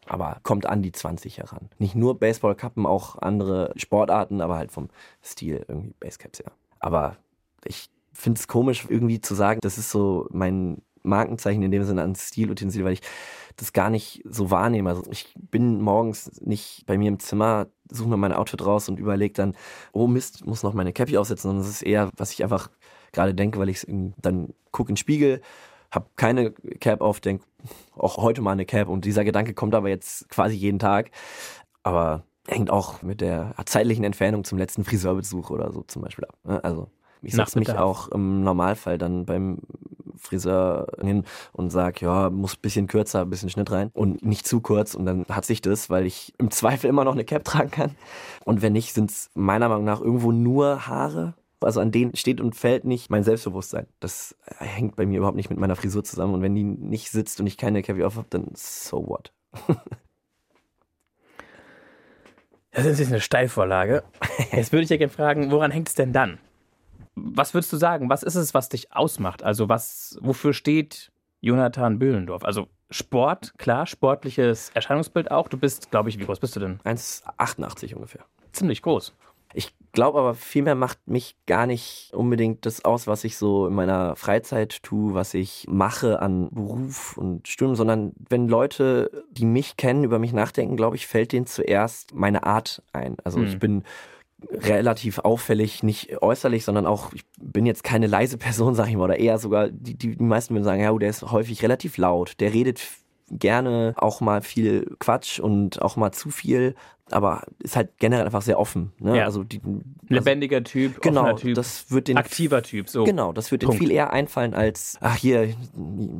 [0.07, 1.69] aber kommt an die 20 heran.
[1.79, 4.89] Nicht nur Baseballkappen, auch andere Sportarten, aber halt vom
[5.23, 6.51] Stil irgendwie Basecaps, ja.
[6.81, 7.19] Aber
[7.65, 12.03] ich finde es komisch, irgendwie zu sagen, das ist so mein Markenzeichen in dem Sinne
[12.03, 13.03] an Stilutensil, weil ich
[13.57, 14.91] das gar nicht so wahrnehme.
[14.91, 18.99] Also ich bin morgens nicht bei mir im Zimmer, suche mir mein Outfit raus und
[18.99, 19.57] überlege dann,
[19.93, 21.51] oh Mist, muss noch meine Cappy aufsetzen.
[21.51, 22.71] Und das ist eher, was ich einfach
[23.19, 25.41] gerade denke, weil ich dann gucke in den Spiegel,
[25.91, 27.45] habe keine Cap auf, denke,
[27.97, 28.89] auch heute mal eine Cap.
[28.89, 31.11] Und dieser Gedanke kommt aber jetzt quasi jeden Tag.
[31.83, 36.39] Aber hängt auch mit der zeitlichen Entfernung zum letzten Friseurbesuch oder so zum Beispiel ab.
[36.45, 36.63] Ne?
[36.63, 36.89] Also
[37.21, 39.59] ich setze mich auch im Normalfall dann beim
[40.17, 44.47] Friseur hin und sag, ja, muss ein bisschen kürzer, ein bisschen Schnitt rein und nicht
[44.47, 47.45] zu kurz und dann hat sich das, weil ich im Zweifel immer noch eine Cap
[47.45, 47.97] tragen kann.
[48.45, 51.35] Und wenn nicht, sind es meiner Meinung nach irgendwo nur Haare.
[51.61, 53.87] Also an denen steht und fällt nicht mein Selbstbewusstsein.
[54.01, 56.35] Das hängt bei mir überhaupt nicht mit meiner Frisur zusammen.
[56.35, 59.33] Und wenn die nicht sitzt und ich keine Cappy auf habe, dann so what.
[62.71, 64.05] Das ist jetzt eine Steilvorlage.
[64.53, 66.39] Jetzt würde ich ja gerne fragen, woran hängt es denn dann?
[67.17, 68.09] Was würdest du sagen?
[68.09, 69.43] Was ist es, was dich ausmacht?
[69.43, 72.45] Also was, wofür steht Jonathan Böhlendorf?
[72.45, 75.49] Also Sport, klar, sportliches Erscheinungsbild auch.
[75.49, 76.79] Du bist, glaube ich, wie groß bist du denn?
[76.85, 78.25] 1,88 ungefähr.
[78.53, 79.15] Ziemlich groß.
[79.55, 83.75] Ich glaube aber, vielmehr macht mich gar nicht unbedingt das aus, was ich so in
[83.75, 89.77] meiner Freizeit tue, was ich mache an Beruf und Studium, sondern wenn Leute, die mich
[89.77, 93.17] kennen, über mich nachdenken, glaube ich, fällt denen zuerst meine Art ein.
[93.25, 93.47] Also hm.
[93.49, 93.83] ich bin
[94.53, 99.03] relativ auffällig, nicht äußerlich, sondern auch, ich bin jetzt keine leise Person, sag ich mal,
[99.03, 102.39] oder eher sogar, die, die, die meisten würden sagen, ja, der ist häufig relativ laut,
[102.39, 102.81] der redet
[103.31, 106.75] gerne auch mal viel Quatsch und auch mal zu viel,
[107.11, 108.93] aber ist halt generell einfach sehr offen.
[108.99, 109.19] Ne?
[109.19, 109.25] Ja.
[109.25, 109.61] Also die,
[110.09, 112.89] lebendiger Typ, genau, typ, das wird den aktiver Typ.
[112.89, 113.05] So.
[113.05, 113.79] Genau, das wird Punkt.
[113.79, 115.49] viel eher einfallen als ach hier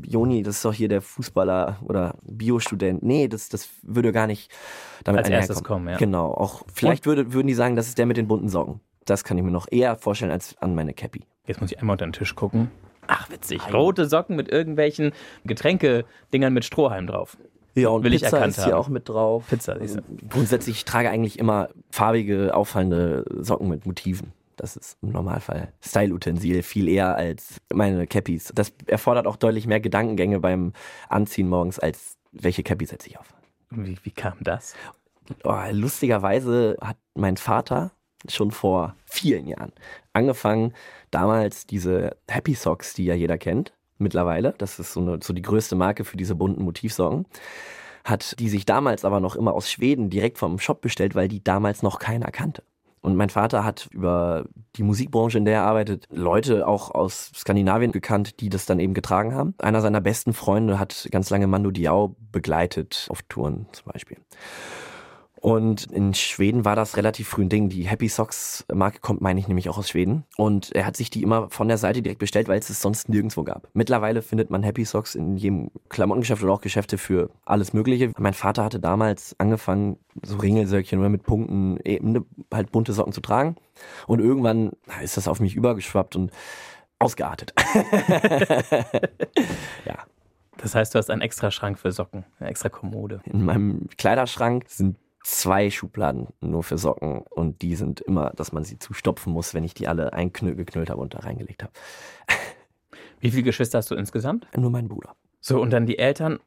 [0.03, 3.03] Joni, das ist doch hier der Fußballer oder Biostudent.
[3.03, 4.51] Nee, das das würde gar nicht
[5.05, 5.89] damit als erstes kommen.
[5.89, 5.97] Ja.
[5.97, 8.81] Genau, auch vielleicht würde, würden die sagen, das ist der mit den bunten Socken.
[9.05, 11.23] Das kann ich mir noch eher vorstellen als an meine Cappy.
[11.47, 12.71] Jetzt muss ich einmal unter den Tisch gucken.
[13.09, 13.61] Ach, witzig.
[13.73, 15.13] Rote Socken mit irgendwelchen
[15.45, 17.37] Getränkedingern mit Strohhalm drauf.
[17.75, 18.81] Ja, und Will Pizza ich erkannt ist hier haben.
[18.81, 19.45] auch mit drauf.
[19.49, 20.03] Pizza, du.
[20.31, 24.33] Grundsätzlich ich trage eigentlich immer farbige, auffallende Socken mit Motiven.
[24.57, 28.51] Das ist im Normalfall Style-Utensil, viel eher als meine Cappies.
[28.55, 30.73] Das erfordert auch deutlich mehr Gedankengänge beim
[31.09, 33.33] Anziehen morgens, als welche Cappy setze ich auf.
[33.71, 34.75] Wie, wie kam das?
[35.45, 37.93] Oh, lustigerweise hat mein Vater
[38.29, 39.73] schon vor vielen Jahren
[40.13, 40.73] angefangen,
[41.11, 45.43] damals diese Happy Socks, die ja jeder kennt, mittlerweile, das ist so, eine, so die
[45.43, 47.27] größte Marke für diese bunten Motivsocken,
[48.05, 51.43] hat die sich damals aber noch immer aus Schweden direkt vom Shop bestellt, weil die
[51.43, 52.63] damals noch keiner kannte.
[53.01, 57.93] Und mein Vater hat über die Musikbranche, in der er arbeitet, Leute auch aus Skandinavien
[57.93, 59.55] gekannt, die das dann eben getragen haben.
[59.59, 64.19] Einer seiner besten Freunde hat ganz lange Mando Diao begleitet auf Touren zum Beispiel.
[65.41, 67.69] Und in Schweden war das relativ früh ein Ding.
[67.69, 70.25] Die Happy Socks Marke kommt, meine ich, nämlich auch aus Schweden.
[70.37, 73.09] Und er hat sich die immer von der Seite direkt bestellt, weil es es sonst
[73.09, 73.69] nirgendwo gab.
[73.73, 78.11] Mittlerweile findet man Happy Socks in jedem Klamottengeschäft oder auch Geschäfte für alles Mögliche.
[78.19, 83.13] Mein Vater hatte damals angefangen, so Ringelsöckchen oder mit Punkten eben ne, halt bunte Socken
[83.13, 83.55] zu tragen.
[84.09, 84.73] Und irgendwann
[85.03, 86.33] ist das auf mich übergeschwappt und
[86.99, 87.55] ausgeartet.
[89.85, 89.99] ja.
[90.61, 93.21] Das heißt, du hast einen extra Schrank für Socken, eine extra Kommode.
[93.25, 94.97] In meinem Kleiderschrank sind
[95.29, 99.65] zwei Schubladen nur für Socken und die sind immer, dass man sie zustopfen muss, wenn
[99.65, 101.73] ich die alle eingeknüllt habe und da reingelegt habe.
[103.21, 104.47] Wie viele Geschwister hast du insgesamt?
[104.57, 105.15] Nur mein Bruder.
[105.41, 106.39] So, und dann die Eltern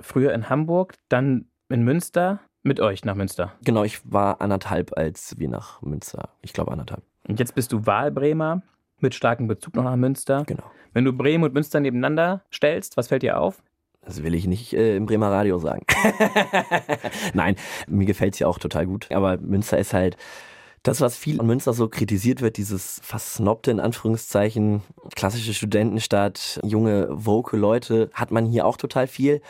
[0.00, 3.54] früher in Hamburg, dann in Münster, mit euch nach Münster.
[3.64, 7.02] Genau, ich war anderthalb, als wir nach Münster, ich glaube anderthalb.
[7.26, 8.62] Und jetzt bist du Wahlbremer
[9.00, 10.44] mit starkem Bezug noch nach Münster.
[10.46, 10.64] Genau.
[10.92, 13.62] Wenn du Bremen und Münster nebeneinander stellst, was fällt dir auf?
[14.08, 15.84] Das will ich nicht äh, im Bremer Radio sagen.
[17.34, 19.12] Nein, mir gefällt es ja auch total gut.
[19.12, 20.16] Aber Münster ist halt
[20.82, 24.80] das, was viel an Münster so kritisiert wird, dieses versnobte in Anführungszeichen,
[25.14, 29.42] klassische Studentenstadt, junge, woke Leute, hat man hier auch total viel,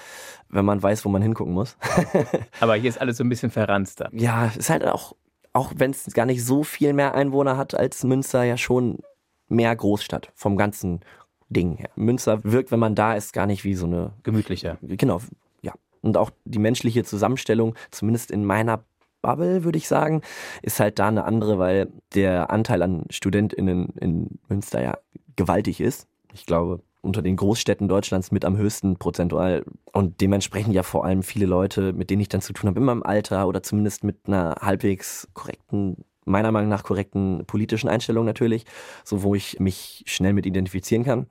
[0.49, 1.77] wenn man weiß, wo man hingucken muss.
[2.61, 4.09] Aber hier ist alles so ein bisschen verranzter.
[4.11, 5.14] Ja, ist halt auch,
[5.53, 8.99] auch wenn es gar nicht so viel mehr Einwohner hat als Münster, ja schon
[9.47, 11.01] mehr Großstadt vom ganzen
[11.48, 11.90] Ding her.
[11.96, 14.78] Münster wirkt, wenn man da ist, gar nicht wie so eine gemütliche.
[14.82, 15.20] Genau,
[15.62, 15.72] ja.
[16.02, 18.84] Und auch die menschliche Zusammenstellung, zumindest in meiner
[19.22, 20.22] Bubble, würde ich sagen,
[20.62, 24.98] ist halt da eine andere, weil der Anteil an StudentInnen in Münster ja
[25.37, 26.06] gewaltig ist.
[26.32, 31.22] Ich glaube, unter den Großstädten Deutschlands mit am höchsten prozentual und dementsprechend ja vor allem
[31.22, 34.18] viele Leute, mit denen ich dann zu tun habe, immer im Alter oder zumindest mit
[34.26, 38.64] einer halbwegs korrekten meiner Meinung nach korrekten politischen Einstellung natürlich,
[39.05, 41.27] so wo ich mich schnell mit identifizieren kann.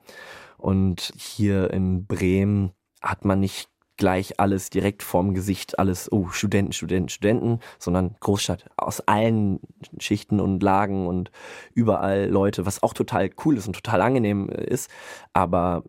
[0.57, 6.71] Und hier in Bremen hat man nicht gleich alles direkt vorm Gesicht, alles, oh, Studenten,
[6.71, 9.59] Studenten, Studenten, sondern Großstadt aus allen
[9.99, 11.31] Schichten und Lagen und
[11.73, 14.89] überall Leute, was auch total cool ist und total angenehm ist,
[15.33, 15.83] aber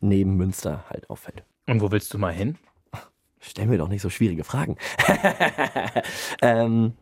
[0.00, 1.44] neben Münster halt auffällt.
[1.66, 2.56] Und wo willst du mal hin?
[3.38, 4.76] Stell mir doch nicht so schwierige Fragen.
[6.42, 6.94] ähm,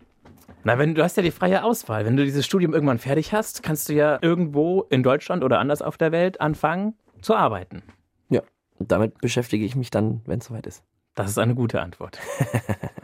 [0.64, 2.04] na, wenn du hast ja die freie Auswahl.
[2.04, 5.82] Wenn du dieses Studium irgendwann fertig hast, kannst du ja irgendwo in Deutschland oder anders
[5.82, 7.82] auf der Welt anfangen zu arbeiten.
[8.28, 8.42] Ja,
[8.78, 10.82] damit beschäftige ich mich dann, wenn es soweit ist.
[11.14, 12.18] Das ist eine gute Antwort.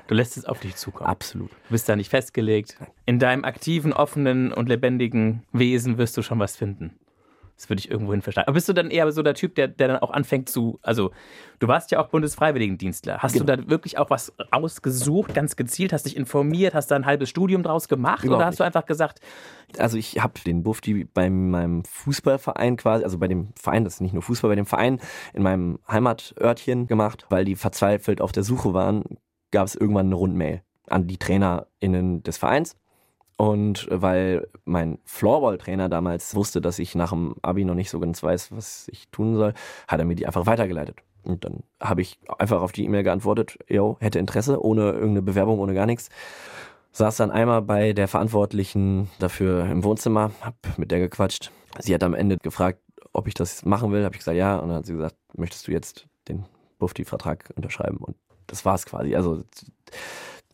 [0.07, 1.09] Du lässt es auf dich zukommen.
[1.09, 1.51] Absolut.
[1.51, 2.77] Du bist da nicht festgelegt.
[3.07, 6.95] In deinem aktiven, offenen und lebendigen Wesen wirst du schon was finden.
[7.57, 8.45] Das würde ich irgendwohin verstehen.
[8.47, 11.13] Aber bist du dann eher so der Typ, der, der dann auch anfängt zu, also
[11.61, 13.19] du warst ja auch Bundesfreiwilligendienstler.
[13.19, 13.45] Hast genau.
[13.45, 17.29] du da wirklich auch was ausgesucht, ganz gezielt, hast dich informiert, hast da ein halbes
[17.29, 18.61] Studium draus gemacht Überhaupt oder hast nicht.
[18.61, 19.21] du einfach gesagt?
[19.79, 24.01] Also ich habe den Bufti bei meinem Fußballverein quasi, also bei dem Verein, das ist
[24.01, 25.01] nicht nur Fußball, bei dem Verein
[25.33, 29.05] in meinem Heimatörtchen gemacht, weil die verzweifelt auf der Suche waren,
[29.53, 32.77] gab es irgendwann eine Rundmail an die TrainerInnen des Vereins
[33.37, 38.23] und weil mein Floorball-Trainer damals wusste, dass ich nach dem Abi noch nicht so ganz
[38.23, 39.55] weiß, was ich tun soll,
[39.89, 40.99] hat er mir die einfach weitergeleitet.
[41.25, 45.59] Und dann habe ich einfach auf die E-Mail geantwortet, yo, hätte Interesse, ohne irgendeine Bewerbung,
[45.59, 46.11] ohne gar nichts.
[46.93, 51.51] Saß dann einmal bei der Verantwortlichen dafür im Wohnzimmer, hab mit der gequatscht.
[51.81, 52.79] Sie hat am Ende gefragt,
[53.13, 54.05] ob ich das machen will.
[54.05, 54.59] Habe ich gesagt, ja.
[54.59, 56.45] Und dann hat sie gesagt, möchtest du jetzt den
[56.79, 57.97] Bufti-Vertrag unterschreiben?
[57.97, 58.17] Und
[58.47, 59.17] das war's quasi.
[59.17, 59.43] Also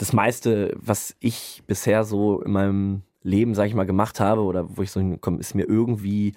[0.01, 4.77] das meiste, was ich bisher so in meinem Leben, sag ich mal, gemacht habe oder
[4.79, 6.33] wo ich so hinkomme, ist mir irgendwie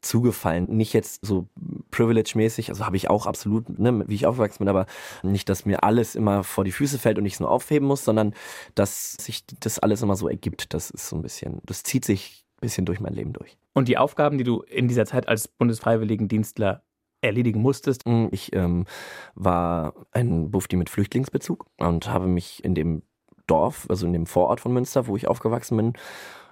[0.00, 0.66] zugefallen.
[0.68, 1.46] Nicht jetzt so
[1.92, 4.86] privilege-mäßig, also habe ich auch absolut, ne, wie ich aufgewachsen bin, aber
[5.22, 8.04] nicht, dass mir alles immer vor die Füße fällt und ich es nur aufheben muss,
[8.04, 8.34] sondern
[8.74, 10.74] dass sich das alles immer so ergibt.
[10.74, 13.56] Das ist so ein bisschen, das zieht sich ein bisschen durch mein Leben durch.
[13.74, 16.82] Und die Aufgaben, die du in dieser Zeit als Bundesfreiwilligendienstler
[17.24, 18.06] erledigen musstest?
[18.06, 18.86] Mm, ich ähm,
[19.34, 23.02] war ein Bufti mit Flüchtlingsbezug und habe mich in dem
[23.46, 25.92] Dorf, also in dem Vorort von Münster, wo ich aufgewachsen bin,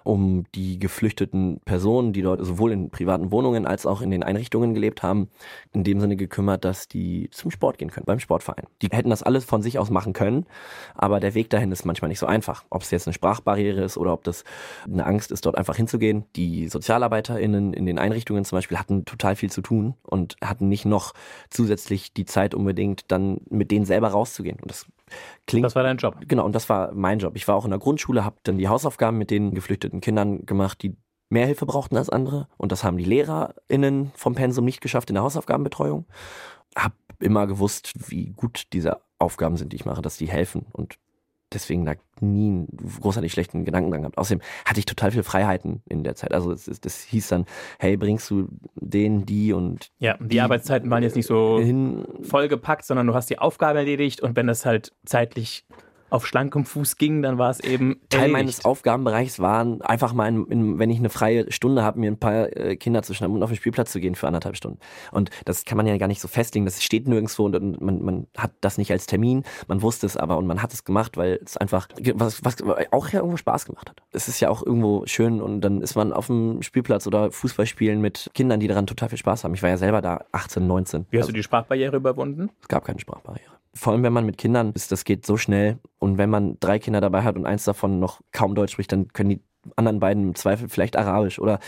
[0.04, 4.74] um die geflüchteten Personen, die dort sowohl in privaten Wohnungen als auch in den Einrichtungen
[4.74, 5.28] gelebt haben,
[5.72, 8.66] in dem Sinne gekümmert, dass die zum Sport gehen können, beim Sportverein.
[8.82, 10.46] Die hätten das alles von sich aus machen können,
[10.94, 12.64] aber der Weg dahin ist manchmal nicht so einfach.
[12.70, 14.44] Ob es jetzt eine Sprachbarriere ist oder ob das
[14.84, 16.24] eine Angst ist, dort einfach hinzugehen.
[16.36, 20.84] Die SozialarbeiterInnen in den Einrichtungen zum Beispiel hatten total viel zu tun und hatten nicht
[20.84, 21.14] noch
[21.50, 24.58] zusätzlich die Zeit unbedingt, dann mit denen selber rauszugehen.
[24.60, 24.86] Und das
[25.46, 26.16] Klingt, das war dein Job.
[26.26, 27.36] Genau, und das war mein Job.
[27.36, 30.82] Ich war auch in der Grundschule, habe dann die Hausaufgaben mit den geflüchteten Kindern gemacht,
[30.82, 30.96] die
[31.28, 32.48] mehr Hilfe brauchten als andere.
[32.56, 36.06] Und das haben die LehrerInnen vom Pensum nicht geschafft in der Hausaufgabenbetreuung.
[36.76, 40.66] Hab immer gewusst, wie gut diese Aufgaben sind, die ich mache, dass die helfen.
[40.72, 40.98] Und
[41.54, 42.68] deswegen da nie einen
[43.00, 44.18] großartig schlechten Gedanken dran gehabt.
[44.18, 46.32] Außerdem hatte ich total viele Freiheiten in der Zeit.
[46.32, 47.46] Also das, das hieß dann,
[47.78, 52.04] hey, bringst du den, die und Ja, die, die Arbeitszeiten waren jetzt nicht so hin
[52.22, 55.64] vollgepackt, sondern du hast die Aufgabe erledigt und wenn das halt zeitlich
[56.12, 58.00] auf schlankem Fuß ging, dann war es eben.
[58.10, 58.32] Teil erledigt.
[58.32, 62.18] meines Aufgabenbereichs waren, einfach mal, in, in, wenn ich eine freie Stunde habe, mir ein
[62.18, 64.78] paar äh, Kinder zu schnappen und auf den Spielplatz zu gehen für anderthalb Stunden.
[65.10, 68.02] Und das kann man ja gar nicht so festlegen, das steht nirgendwo und, und man,
[68.02, 71.16] man hat das nicht als Termin, man wusste es aber und man hat es gemacht,
[71.16, 72.56] weil es einfach, was, was
[72.90, 74.02] auch ja irgendwo Spaß gemacht hat.
[74.12, 77.66] Es ist ja auch irgendwo schön und dann ist man auf dem Spielplatz oder Fußball
[77.66, 79.54] spielen mit Kindern, die daran total viel Spaß haben.
[79.54, 81.06] Ich war ja selber da 18, 19.
[81.10, 82.50] Wie hast also, du die Sprachbarriere überwunden?
[82.60, 85.78] Es gab keine Sprachbarriere vor allem wenn man mit Kindern ist, das geht so schnell.
[85.98, 89.08] Und wenn man drei Kinder dabei hat und eins davon noch kaum Deutsch spricht, dann
[89.08, 89.42] können die
[89.76, 91.58] anderen beiden im Zweifel vielleicht Arabisch oder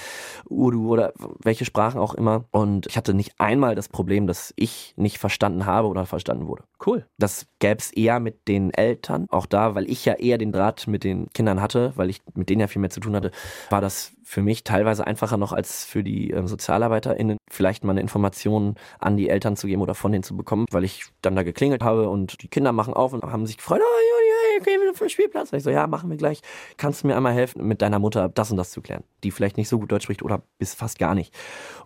[0.49, 2.45] Urdu oder welche Sprachen auch immer.
[2.51, 6.65] Und ich hatte nicht einmal das Problem, dass ich nicht verstanden habe oder verstanden wurde.
[6.85, 7.07] Cool.
[7.19, 9.27] Das gäbe es eher mit den Eltern.
[9.31, 12.49] Auch da, weil ich ja eher den Draht mit den Kindern hatte, weil ich mit
[12.49, 13.31] denen ja viel mehr zu tun hatte,
[13.71, 18.01] war das für mich teilweise einfacher noch als für die äh, SozialarbeiterInnen, vielleicht mal eine
[18.01, 21.43] Information an die Eltern zu geben oder von denen zu bekommen, weil ich dann da
[21.43, 24.24] geklingelt habe und die Kinder machen auf und haben sich gefreut, oh,
[24.65, 25.53] okay, wieder für den Spielplatz.
[25.53, 26.41] Und ich so, ja, machen wir gleich.
[26.77, 29.57] Kannst du mir einmal helfen, mit deiner Mutter das und das zu klären, die vielleicht
[29.57, 31.35] nicht so gut Deutsch spricht oder bis fast gar nicht.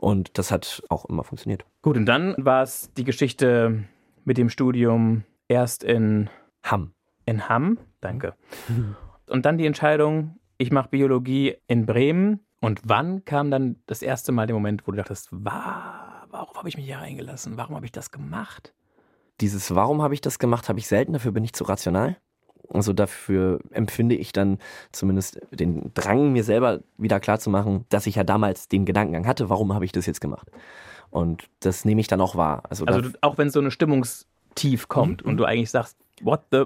[0.00, 1.64] Und das hat auch immer funktioniert.
[1.82, 3.84] Gut, und dann war es die Geschichte
[4.24, 6.30] mit dem Studium erst in
[6.62, 6.92] Hamm.
[7.26, 8.34] In Hamm, danke.
[9.28, 12.40] Und dann die Entscheidung, ich mache Biologie in Bremen.
[12.62, 16.78] Und wann kam dann das erste Mal der Moment, wo du dachtest, warum habe ich
[16.78, 17.58] mich hier reingelassen?
[17.58, 18.72] Warum habe ich das gemacht?
[19.42, 22.16] Dieses Warum habe ich das gemacht, habe ich selten, dafür bin ich zu rational.
[22.70, 24.58] Also dafür empfinde ich dann
[24.92, 29.72] zumindest den Drang, mir selber wieder klarzumachen, dass ich ja damals den Gedankengang hatte, warum
[29.72, 30.50] habe ich das jetzt gemacht?
[31.10, 32.62] Und das nehme ich dann auch wahr.
[32.68, 35.30] Also, also auch wenn so eine Stimmungstief kommt mhm.
[35.30, 36.64] und du eigentlich sagst, what the...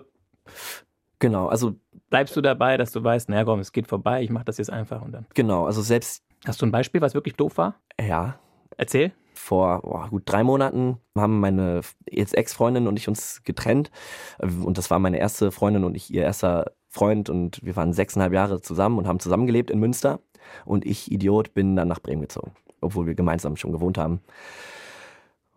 [1.18, 1.76] Genau, also...
[2.10, 4.70] Bleibst du dabei, dass du weißt, naja komm, es geht vorbei, ich mache das jetzt
[4.70, 5.26] einfach und dann...
[5.32, 6.24] Genau, also selbst...
[6.44, 7.76] Hast du ein Beispiel, was wirklich doof war?
[7.98, 8.38] Ja.
[8.76, 9.12] Erzähl.
[9.34, 13.90] Vor oh, gut drei Monaten haben meine jetzt Ex-Freundin und ich uns getrennt.
[14.38, 17.30] Und das war meine erste Freundin und ich ihr erster Freund.
[17.30, 20.20] Und wir waren sechseinhalb Jahre zusammen und haben zusammengelebt in Münster.
[20.64, 24.20] Und ich, Idiot, bin dann nach Bremen gezogen, obwohl wir gemeinsam schon gewohnt haben.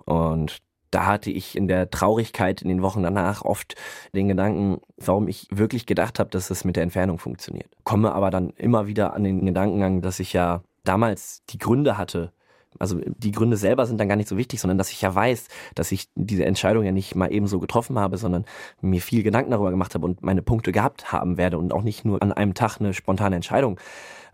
[0.05, 0.61] Und
[0.91, 3.75] da hatte ich in der Traurigkeit in den Wochen danach oft
[4.13, 7.69] den Gedanken, warum ich wirklich gedacht habe, dass es mit der Entfernung funktioniert.
[7.83, 12.31] Komme aber dann immer wieder an den Gedankengang, dass ich ja damals die Gründe hatte,
[12.79, 15.47] also die Gründe selber sind dann gar nicht so wichtig, sondern dass ich ja weiß,
[15.75, 18.45] dass ich diese Entscheidung ja nicht mal eben so getroffen habe, sondern
[18.81, 22.05] mir viel Gedanken darüber gemacht habe und meine Punkte gehabt haben werde und auch nicht
[22.05, 23.79] nur an einem Tag eine spontane Entscheidung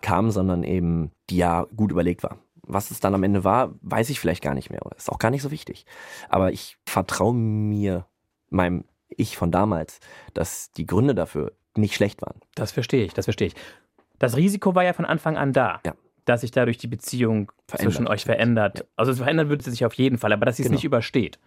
[0.01, 2.37] kam, sondern eben die ja gut überlegt war.
[2.63, 4.81] Was es dann am Ende war, weiß ich vielleicht gar nicht mehr.
[4.95, 5.85] Ist auch gar nicht so wichtig.
[6.29, 8.05] Aber ich vertraue mir,
[8.49, 9.99] meinem Ich von damals,
[10.33, 12.39] dass die Gründe dafür nicht schlecht waren.
[12.55, 13.55] Das verstehe ich, das verstehe ich.
[14.19, 15.79] Das Risiko war ja von Anfang an da.
[15.85, 17.93] Ja dass sich dadurch die Beziehung verändert.
[17.93, 18.79] zwischen euch verändert.
[18.79, 18.85] Ja.
[18.95, 20.73] Also es verändern würde sie sich auf jeden Fall, aber dass sie genau.
[20.73, 21.39] es nicht übersteht.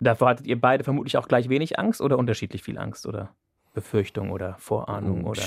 [0.00, 3.30] Davor hattet ihr beide vermutlich auch gleich wenig Angst oder unterschiedlich viel Angst oder
[3.72, 5.42] Befürchtung oder Vorahnung oder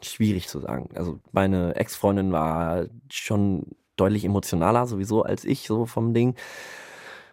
[0.00, 0.88] schwierig zu sagen.
[0.94, 3.66] Also meine Ex-Freundin war schon
[3.96, 6.34] deutlich emotionaler sowieso als ich so vom Ding.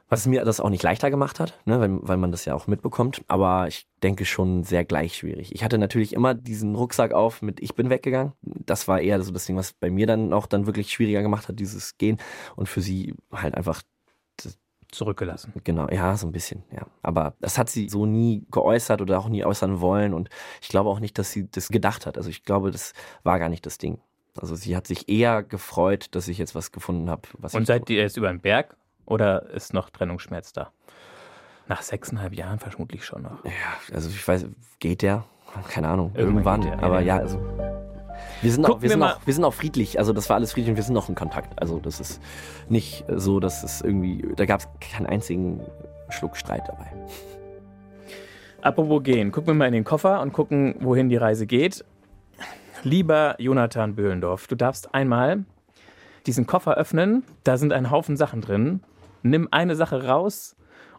[0.08, 2.68] Was mir das auch nicht leichter gemacht hat, ne, weil, weil man das ja auch
[2.68, 3.24] mitbekommt.
[3.28, 5.52] Aber ich denke schon sehr gleich schwierig.
[5.54, 8.34] Ich hatte natürlich immer diesen Rucksack auf mit Ich bin weggegangen.
[8.41, 11.50] Das war eher so das Ding, was bei mir dann auch dann wirklich schwieriger gemacht
[11.50, 12.18] hat, dieses Gehen.
[12.56, 13.82] Und für sie halt einfach
[14.91, 15.54] zurückgelassen.
[15.63, 16.88] Genau, ja, so ein bisschen, ja.
[17.02, 20.13] Aber das hat sie so nie geäußert oder auch nie äußern wollen.
[20.13, 20.30] Und
[20.62, 22.18] ich glaube auch nicht, dass sie das gedacht hat.
[22.18, 24.00] Also ich glaube, das war gar nicht das Ding.
[24.39, 27.24] Also sie hat sich eher gefreut, dass ich jetzt was gefunden habe.
[27.54, 30.72] Und seid ihr jetzt über den Berg oder ist noch Trennungsschmerz da?
[31.68, 33.44] Nach sechseinhalb Jahren vermutlich schon noch.
[33.44, 33.52] Ja,
[33.94, 34.48] also ich weiß,
[34.80, 35.26] geht der?
[35.70, 36.12] Keine Ahnung.
[36.13, 36.62] Irgendwann.
[36.62, 37.39] irgendwann aber ja, also.
[38.41, 40.70] Wir sind, auch, wir, sind auch, wir sind auch friedlich, also das war alles friedlich
[40.70, 41.60] und wir sind noch in Kontakt.
[41.62, 42.22] Also das ist
[42.70, 45.62] nicht so, dass es irgendwie, da gab es keinen einzigen
[46.10, 46.91] Schluck Streit dabei.
[48.62, 51.86] Apropos gehen, gucken wir mal in den Koffer und gucken, wohin die Reise geht.
[52.84, 55.46] Lieber Jonathan Böhlendorf, du darfst einmal
[56.26, 58.82] diesen Koffer öffnen, da sind ein Haufen Sachen drin
[59.25, 60.55] nimm eine Sache raus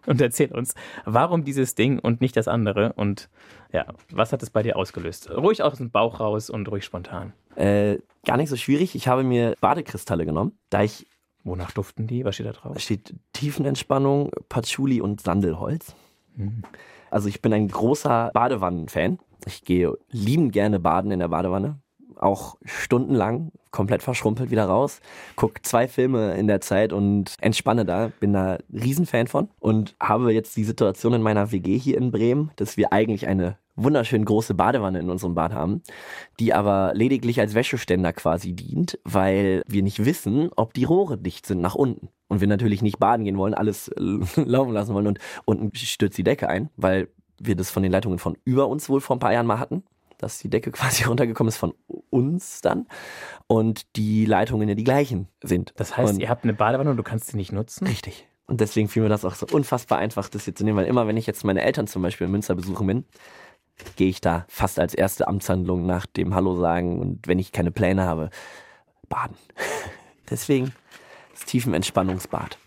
[0.07, 3.29] und erzähl uns, warum dieses Ding und nicht das andere und
[3.73, 5.31] ja, was hat es bei dir ausgelöst?
[5.31, 7.33] Ruhig aus dem Bauch raus und ruhig spontan.
[7.57, 8.95] Äh, gar nicht so schwierig.
[8.95, 11.07] Ich habe mir Badekristalle genommen, da ich.
[11.45, 12.25] Wonach duften die?
[12.25, 12.75] Was steht da drauf?
[12.75, 15.95] Da steht Tiefenentspannung, Patchouli und Sandelholz.
[16.35, 16.65] Mhm.
[17.11, 19.21] Also ich bin ein großer Badewannen-Fan.
[19.47, 21.79] Ich gehe liebend gerne baden in der Badewanne
[22.19, 25.01] auch stundenlang komplett verschrumpelt wieder raus,
[25.37, 28.11] guck zwei Filme in der Zeit und entspanne da.
[28.21, 32.51] Bin da Riesenfan von und habe jetzt die Situation in meiner WG hier in Bremen,
[32.57, 35.83] dass wir eigentlich eine wunderschön große Badewanne in unserem Bad haben,
[36.41, 41.45] die aber lediglich als Wäscheständer quasi dient, weil wir nicht wissen, ob die Rohre dicht
[41.45, 42.09] sind nach unten.
[42.29, 43.91] Und wir natürlich nicht baden gehen wollen, alles
[44.37, 48.19] laufen lassen wollen und unten stürzt die Decke ein, weil wir das von den Leitungen
[48.19, 49.85] von über uns wohl vor ein paar Jahren mal hatten
[50.19, 51.75] dass die Decke quasi runtergekommen ist von
[52.11, 52.87] uns dann
[53.47, 55.73] und die Leitungen ja die gleichen sind.
[55.77, 57.87] Das heißt, und ihr habt eine Badewanne und du kannst sie nicht nutzen?
[57.87, 58.27] Richtig.
[58.47, 61.07] Und deswegen fiel mir das auch so unfassbar einfach, das hier zu nehmen, weil immer,
[61.09, 63.05] wenn ich jetzt meine Eltern zum Beispiel in Münster besuchen bin,
[63.97, 67.71] gehe ich da fast als erste Amtshandlung nach dem Hallo sagen und wenn ich keine
[67.71, 68.31] Pläne habe,
[69.09, 69.37] baden.
[70.31, 70.73] deswegen
[71.33, 72.59] das Tiefenentspannungsbad.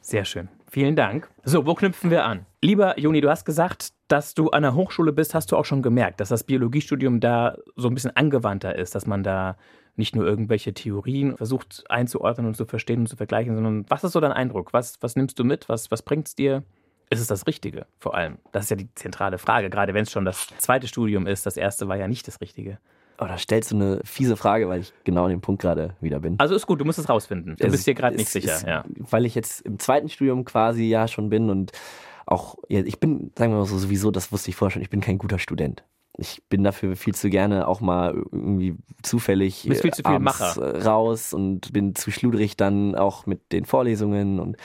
[0.00, 0.48] Sehr schön.
[0.70, 1.28] Vielen Dank.
[1.44, 2.44] So, wo knüpfen wir an?
[2.60, 5.82] Lieber Juni, du hast gesagt, dass du an der Hochschule bist, hast du auch schon
[5.82, 9.56] gemerkt, dass das Biologiestudium da so ein bisschen angewandter ist, dass man da
[9.96, 14.12] nicht nur irgendwelche Theorien versucht einzuordnen und zu verstehen und zu vergleichen, sondern was ist
[14.12, 14.72] so dein Eindruck?
[14.72, 15.68] Was, was nimmst du mit?
[15.68, 16.62] Was, was bringt es dir?
[17.08, 18.38] Ist es das Richtige vor allem?
[18.52, 21.46] Das ist ja die zentrale Frage, gerade wenn es schon das zweite Studium ist.
[21.46, 22.78] Das erste war ja nicht das Richtige.
[23.18, 26.20] Oh, da stellst du eine fiese Frage, weil ich genau an dem Punkt gerade wieder
[26.20, 26.38] bin.
[26.38, 27.56] Also ist gut, du musst es rausfinden.
[27.56, 28.56] Du es bist dir gerade nicht sicher.
[28.56, 28.84] Ist, ja.
[28.98, 31.72] Weil ich jetzt im zweiten Studium quasi ja schon bin und
[32.26, 35.00] auch, ich bin, sagen wir mal so, sowieso, das wusste ich vorher schon, ich bin
[35.00, 35.84] kein guter Student.
[36.18, 40.84] Ich bin dafür viel zu gerne auch mal irgendwie zufällig viel zu viel Macher.
[40.84, 44.56] raus und bin zu schludrig dann auch mit den Vorlesungen und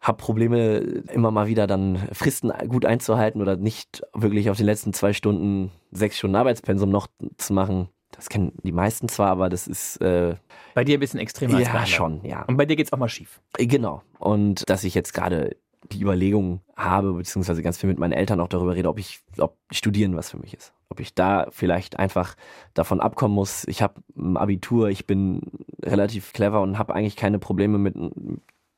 [0.00, 0.78] habe Probleme
[1.12, 5.70] immer mal wieder dann Fristen gut einzuhalten oder nicht wirklich auf den letzten zwei Stunden
[5.92, 7.88] sechs Stunden Arbeitspensum noch zu machen.
[8.10, 10.34] Das kennen die meisten zwar, aber das ist äh,
[10.74, 11.60] bei dir ein bisschen extremer.
[11.60, 12.42] Ja, schon, ja.
[12.42, 13.40] Und bei dir geht's auch mal schief.
[13.56, 14.02] Genau.
[14.18, 15.56] Und dass ich jetzt gerade
[15.90, 19.56] die Überlegung habe, beziehungsweise ganz viel mit meinen Eltern auch darüber rede, ob ich, ob
[19.70, 20.72] Studieren was für mich ist.
[20.88, 22.34] Ob ich da vielleicht einfach
[22.74, 23.66] davon abkommen muss.
[23.66, 25.40] Ich habe ein Abitur, ich bin
[25.82, 27.94] relativ clever und habe eigentlich keine Probleme mit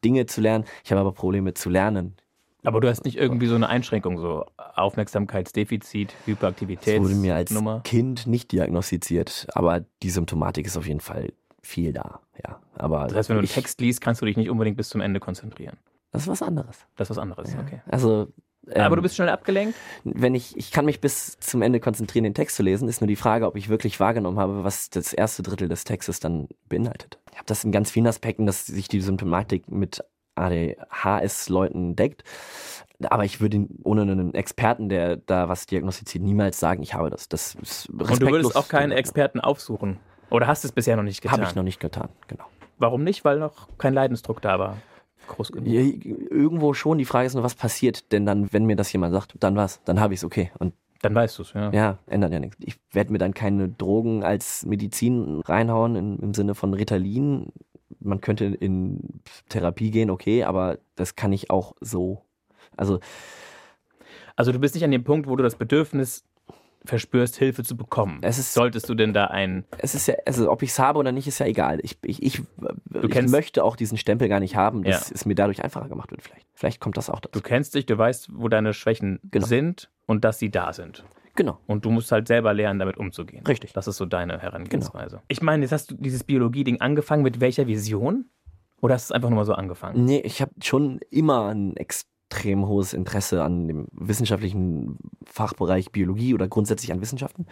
[0.04, 0.64] Dinge zu lernen.
[0.84, 2.14] Ich habe aber Probleme zu lernen.
[2.62, 6.96] Aber du hast nicht irgendwie so eine Einschränkung, so Aufmerksamkeitsdefizit, Hyperaktivität.
[6.96, 7.80] Das wurde mir als Nummer.
[7.84, 12.60] Kind nicht diagnostiziert, aber die Symptomatik ist auf jeden Fall viel da, ja.
[12.74, 15.00] Aber Das heißt, wenn du einen Text liest, kannst du dich nicht unbedingt bis zum
[15.02, 15.76] Ende konzentrieren.
[16.14, 16.86] Das ist was anderes.
[16.96, 17.60] Das ist was anderes, Ja.
[17.60, 17.82] okay.
[17.90, 18.28] Also.
[18.70, 19.76] Aber ähm, du bist schnell abgelenkt?
[20.04, 23.08] wenn ich, ich kann mich bis zum Ende konzentrieren, den Text zu lesen, ist nur
[23.08, 27.18] die Frage, ob ich wirklich wahrgenommen habe, was das erste Drittel des Textes dann beinhaltet.
[27.32, 30.02] Ich habe das in ganz vielen Aspekten, dass sich die Symptomatik mit
[30.36, 32.24] ADHS-Leuten deckt.
[33.02, 37.28] Aber ich würde ohne einen Experten, der da was diagnostiziert, niemals sagen, ich habe das.
[37.28, 39.98] Das ist Und du würdest auch keinen Experten aufsuchen.
[40.30, 41.40] Oder hast es bisher noch nicht getan?
[41.40, 42.44] Habe ich noch nicht getan, genau.
[42.78, 43.24] Warum nicht?
[43.24, 44.78] Weil noch kein Leidensdruck da war.
[45.28, 45.68] Groß genug.
[45.68, 49.12] Ja, Irgendwo schon, die Frage ist nur, was passiert denn dann, wenn mir das jemand
[49.12, 50.50] sagt, dann was, dann habe ich es okay.
[50.58, 51.70] Und Dann weißt du es, ja.
[51.72, 52.56] Ja, ändert ja nichts.
[52.60, 57.52] Ich werde mir dann keine Drogen als Medizin reinhauen im, im Sinne von Ritalin.
[58.00, 62.22] Man könnte in Therapie gehen, okay, aber das kann ich auch so.
[62.76, 63.00] Also
[64.36, 66.24] Also du bist nicht an dem Punkt, wo du das Bedürfnis
[66.84, 68.18] verspürst, Hilfe zu bekommen.
[68.22, 69.64] Es ist- Solltest du denn da ein...
[69.78, 71.78] es ist ja, also ob ich es habe oder nicht, ist ja egal.
[71.82, 72.42] Ich, ich, ich,
[72.92, 75.14] ich möchte auch diesen Stempel gar nicht haben, dass Ja.
[75.14, 76.46] es mir dadurch einfacher gemacht wird vielleicht.
[76.54, 77.38] Vielleicht kommt das auch dazu.
[77.38, 79.46] Du kennst dich, du weißt, wo deine Schwächen Genau.
[79.46, 81.04] sind und dass sie da sind.
[81.36, 81.58] Genau.
[81.66, 83.44] Und du musst halt selber lernen, damit umzugehen.
[83.46, 83.72] Richtig.
[83.72, 85.20] Das ist so deine Herangehensweise.
[85.28, 88.26] Ich meine, jetzt hast du dieses Biologie-Ding angefangen mit welcher Vision?
[88.80, 90.04] Oder hast du es einfach nur mal so angefangen?
[90.04, 91.74] Nee, ich habe schon immer ein
[92.34, 97.46] extrem hohes Interesse an dem wissenschaftlichen Fachbereich Biologie oder grundsätzlich an Wissenschaften.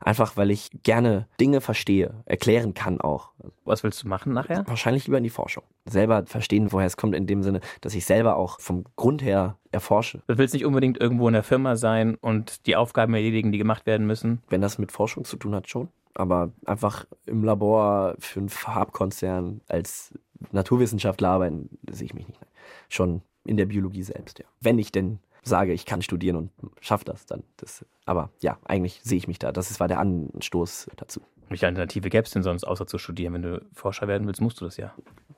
[0.00, 3.30] Einfach weil ich gerne Dinge verstehe, erklären kann auch.
[3.64, 4.64] Was willst du machen nachher?
[4.66, 5.64] Wahrscheinlich lieber in die Forschung.
[5.86, 9.56] Selber verstehen, woher es kommt, in dem Sinne, dass ich selber auch vom Grund her
[9.72, 10.22] erforsche.
[10.26, 13.86] Du willst nicht unbedingt irgendwo in der Firma sein und die Aufgaben erledigen, die gemacht
[13.86, 14.42] werden müssen.
[14.48, 15.88] Wenn das mit Forschung zu tun hat, schon.
[16.14, 20.14] Aber einfach im Labor für einen Farbkonzern als
[20.52, 22.40] Naturwissenschaftler arbeiten, sehe ich mich nicht.
[22.88, 24.44] Schon in der Biologie selbst, ja.
[24.60, 27.84] Wenn ich denn sage, ich kann studieren und schaffe das, dann das.
[28.04, 29.52] Aber ja, eigentlich sehe ich mich da.
[29.52, 31.20] Das ist- war der Anstoß dazu.
[31.48, 33.34] Welche Alternative gäbe es denn sonst, außer zu studieren?
[33.34, 34.92] Wenn du Forscher werden willst, musst du das ja.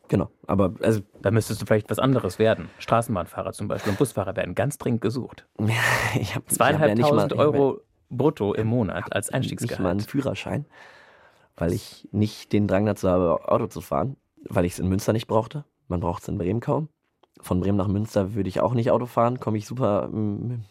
[0.09, 0.30] Genau.
[0.46, 2.70] Aber also, Da müsstest du vielleicht was anderes werden.
[2.78, 5.46] Straßenbahnfahrer zum Beispiel und Busfahrer werden ganz dringend gesucht.
[6.18, 10.02] ich habe Zweieinhalbtausend Euro brutto im Monat als nicht mal einen Einstiegsgehalt.
[10.04, 10.64] Führerschein,
[11.56, 14.16] weil ich nicht den Drang dazu habe, Auto zu fahren,
[14.48, 15.66] weil ich es in Münster nicht brauchte.
[15.88, 16.88] Man braucht es in Bremen kaum.
[17.41, 20.64] Von Bremen nach Münster würde ich auch nicht Auto fahren, komme ich super mm,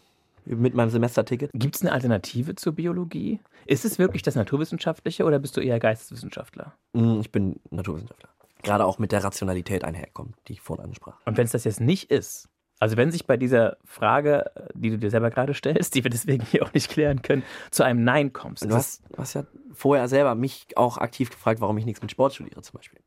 [0.44, 1.50] mit meinem Semesterticket.
[1.54, 3.40] Gibt es eine Alternative zur Biologie?
[3.66, 6.74] Ist es wirklich das Naturwissenschaftliche oder bist du eher Geisteswissenschaftler?
[6.92, 8.28] Mm, Ich bin Naturwissenschaftler.
[8.62, 11.16] Gerade auch mit der Rationalität einherkommt, die ich vorhin ansprach.
[11.26, 12.48] Und wenn es das jetzt nicht ist,
[12.80, 16.44] also wenn sich bei dieser Frage, die du dir selber gerade stellst, die wir deswegen
[16.44, 20.08] hier auch nicht klären können, zu einem Nein kommst, Du hast, du hast ja vorher
[20.08, 23.00] selber mich auch aktiv gefragt, warum ich nichts mit Sport studiere zum Beispiel.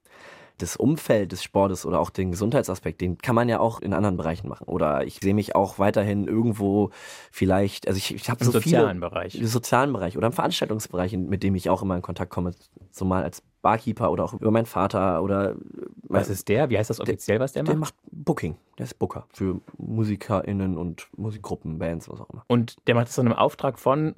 [0.58, 4.18] Das Umfeld des Sportes oder auch den Gesundheitsaspekt, den kann man ja auch in anderen
[4.18, 4.68] Bereichen machen.
[4.68, 6.92] Oder ich sehe mich auch weiterhin irgendwo
[7.32, 9.36] vielleicht, also ich, ich habe im so sozialen viele Bereich.
[9.36, 12.52] im sozialen Bereich oder im Veranstaltungsbereich, mit dem ich auch immer in Kontakt komme,
[12.92, 15.56] so mal als Barkeeper oder auch über meinen Vater oder
[16.08, 16.70] Was ist der?
[16.70, 17.94] Wie heißt das offiziell, was der der macht?
[17.94, 22.44] macht Booking, der ist Booker für MusikerInnen und Musikgruppen, Bands, was auch immer.
[22.48, 24.14] Und der macht das dann im Auftrag von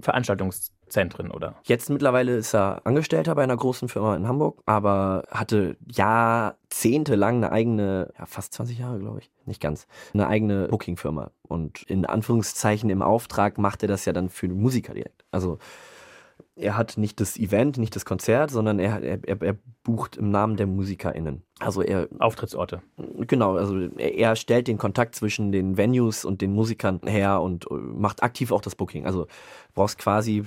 [0.93, 1.55] Veranstaltungszentren, oder?
[1.63, 7.51] Jetzt mittlerweile ist er Angestellter bei einer großen Firma in Hamburg, aber hatte jahrzehntelang eine
[7.51, 11.31] eigene, ja fast 20 Jahre glaube ich, nicht ganz, eine eigene Booking-Firma.
[11.47, 15.25] Und in Anführungszeichen im Auftrag macht er das ja dann für Musiker direkt.
[15.31, 15.57] Also
[16.55, 20.55] er hat nicht das Event, nicht das Konzert, sondern er, er, er bucht im Namen
[20.55, 21.41] der MusikerInnen.
[21.59, 22.81] Also er, Auftrittsorte.
[23.27, 27.69] genau, also er, er stellt den Kontakt zwischen den Venues und den Musikern her und
[27.71, 29.05] äh, macht aktiv auch das Booking.
[29.05, 29.27] Also
[29.73, 30.43] brauchst quasi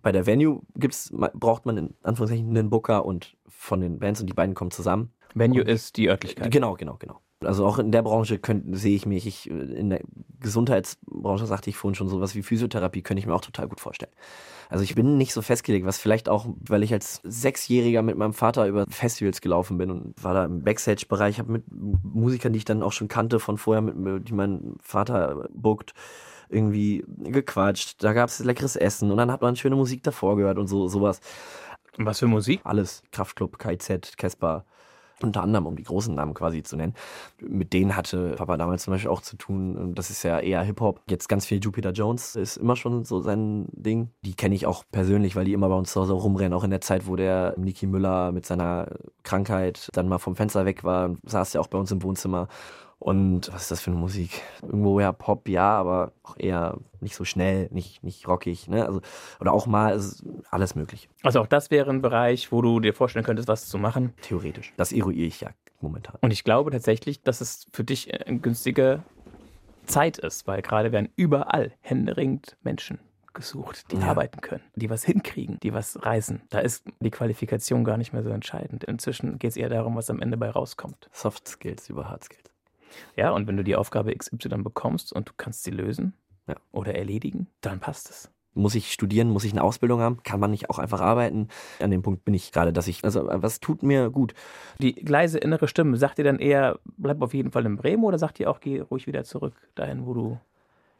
[0.00, 4.28] bei der Venue gibt's, braucht man in Anführungszeichen einen Booker und von den Bands und
[4.28, 5.12] die beiden kommen zusammen.
[5.34, 6.50] Venue ist die Örtlichkeit.
[6.50, 7.20] Genau, genau, genau.
[7.46, 10.00] Also auch in der Branche könnt, sehe ich mich, ich, in der
[10.40, 14.12] Gesundheitsbranche sagte ich vorhin schon, sowas wie Physiotherapie könnte ich mir auch total gut vorstellen.
[14.68, 18.32] Also ich bin nicht so festgelegt, was vielleicht auch, weil ich als Sechsjähriger mit meinem
[18.32, 22.64] Vater über Festivals gelaufen bin und war da im Backstage-Bereich, habe mit Musikern, die ich
[22.64, 25.92] dann auch schon kannte von vorher, mit, die mein Vater bookt,
[26.48, 28.02] irgendwie gequatscht.
[28.02, 30.88] Da gab es leckeres Essen und dann hat man schöne Musik davor gehört und so
[30.88, 31.20] sowas.
[31.98, 32.60] Was für Musik?
[32.64, 33.02] Alles.
[33.12, 34.64] Kraftklub, KZ, Casper.
[35.22, 36.94] Unter anderem, um die großen Namen quasi zu nennen.
[37.40, 39.94] Mit denen hatte Papa damals zum Beispiel auch zu tun.
[39.94, 41.00] Das ist ja eher Hip-Hop.
[41.08, 44.08] Jetzt ganz viel Jupiter Jones ist immer schon so sein Ding.
[44.24, 46.52] Die kenne ich auch persönlich, weil die immer bei uns zu Hause rumrennen.
[46.52, 48.88] Auch in der Zeit, wo der Niki Müller mit seiner
[49.22, 52.48] Krankheit dann mal vom Fenster weg war, saß ja auch bei uns im Wohnzimmer.
[53.02, 54.42] Und was ist das für eine Musik?
[54.62, 58.86] Irgendwo ja Pop, ja, aber auch eher nicht so schnell, nicht, nicht rockig, ne?
[58.86, 59.00] Also,
[59.40, 62.94] oder auch mal ist alles möglich, Also auch das wäre ein Bereich, wo du dir
[62.94, 64.14] vorstellen könntest, was zu machen.
[64.22, 64.72] theoretisch.
[64.76, 65.50] Das eruiere ich ja
[65.80, 66.14] momentan.
[66.20, 69.02] Und ich glaube tatsächlich, dass es für dich eine günstige
[69.86, 73.00] Zeit ist, weil gerade werden überall händeringend Menschen
[73.34, 74.10] gesucht, die Ja.
[74.10, 76.42] arbeiten können, die was hinkriegen, die was reißen.
[76.50, 78.84] Da ist die Qualifikation gar nicht mehr so entscheidend.
[78.84, 81.08] Inzwischen geht es eher darum, was am Ende bei rauskommt.
[81.12, 82.51] Soft Skills über Hard Skills.
[83.16, 86.14] Ja, und wenn du die Aufgabe XY bekommst und du kannst sie lösen
[86.48, 86.56] Ja.
[86.72, 88.30] oder erledigen, dann passt es.
[88.54, 89.30] Muss ich studieren?
[89.30, 90.22] Muss ich eine Ausbildung haben?
[90.24, 91.48] Kann man nicht auch einfach arbeiten?
[91.80, 94.34] An dem Punkt bin ich gerade, dass ich, also was tut mir gut?
[94.78, 98.18] Die leise innere Stimme, sagt dir dann eher, bleib auf jeden Fall in Bremen oder
[98.18, 100.40] sagt dir auch, geh ruhig wieder zurück dahin, wo du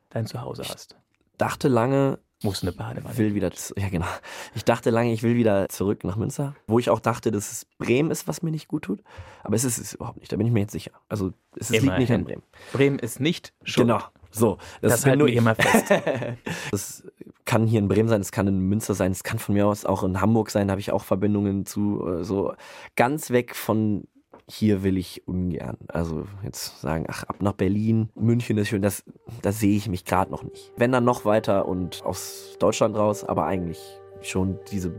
[0.09, 0.97] dein Zuhause hast?
[1.37, 2.19] Dachte lange,
[2.51, 4.07] Es eine Badewanne will wieder, zu- ja genau.
[4.55, 7.67] Ich dachte lange, ich will wieder zurück nach Münster, wo ich auch dachte, dass es
[7.79, 9.01] Bremen ist, was mir nicht gut tut.
[9.45, 10.93] Aber es ist es überhaupt nicht, da bin ich mir jetzt sicher.
[11.09, 12.15] Also es liegt nicht Immerhin.
[12.15, 12.43] an Bremen.
[12.73, 13.87] Bremen ist nicht schuld.
[13.87, 14.01] Genau.
[14.31, 15.93] So, das, Das bin halten nur mal fest.
[16.71, 17.05] Das
[17.45, 19.85] kann hier in Bremen sein, es kann in Münster sein, es kann von mir aus
[19.85, 22.07] auch in Hamburg sein, da habe ich auch Verbindungen zu.
[22.09, 22.55] äh, So
[22.97, 24.05] ganz weg von
[24.49, 25.79] hier will ich ungern.
[25.89, 29.05] Also jetzt sagen, ach, ab nach Berlin, München ist schön, das,
[29.43, 30.73] da sehe ich mich gerade noch nicht.
[30.77, 33.81] Wenn dann noch weiter und aus Deutschland raus, aber eigentlich
[34.21, 34.91] schon diese,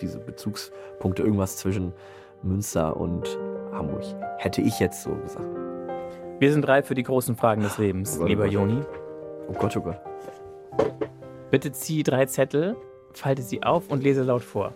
[0.00, 1.92] diese Bezugspunkte, irgendwas zwischen
[2.42, 3.38] Münster und
[3.72, 4.02] Hamburg.
[4.38, 5.46] Hätte ich jetzt so gesagt.
[6.40, 8.46] Wir sind reif für die großen Fragen des Lebens, Oh oh lieber.
[8.46, 8.80] Joni.
[9.48, 10.00] Oh Gott, oh Gott.
[11.50, 12.76] Bitte zieh drei Zettel,
[13.12, 14.72] falte sie auf und lese laut vor.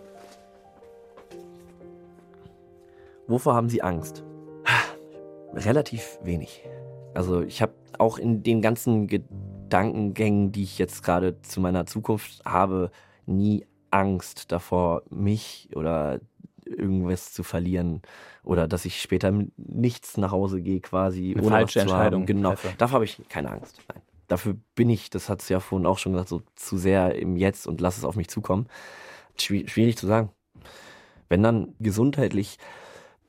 [3.27, 4.23] Wovor haben Sie Angst?
[5.53, 6.63] Relativ wenig.
[7.13, 12.43] Also ich habe auch in den ganzen Gedankengängen, die ich jetzt gerade zu meiner Zukunft
[12.45, 12.91] habe,
[13.25, 16.19] nie Angst davor, mich oder
[16.65, 18.01] irgendwas zu verlieren
[18.43, 22.27] oder dass ich später mit nichts nach Hause gehe quasi Eine ohne falsche Entscheidung haben.
[22.27, 22.49] Genau.
[22.49, 22.73] treffe.
[22.77, 23.79] Dafür habe ich keine Angst.
[23.87, 24.01] Nein.
[24.27, 27.37] Dafür bin ich, das hat es ja vorhin auch schon gesagt, so zu sehr im
[27.37, 28.67] Jetzt und lass es auf mich zukommen.
[29.39, 30.29] Schwi- Schwierig zu sagen.
[31.29, 32.57] Wenn dann gesundheitlich,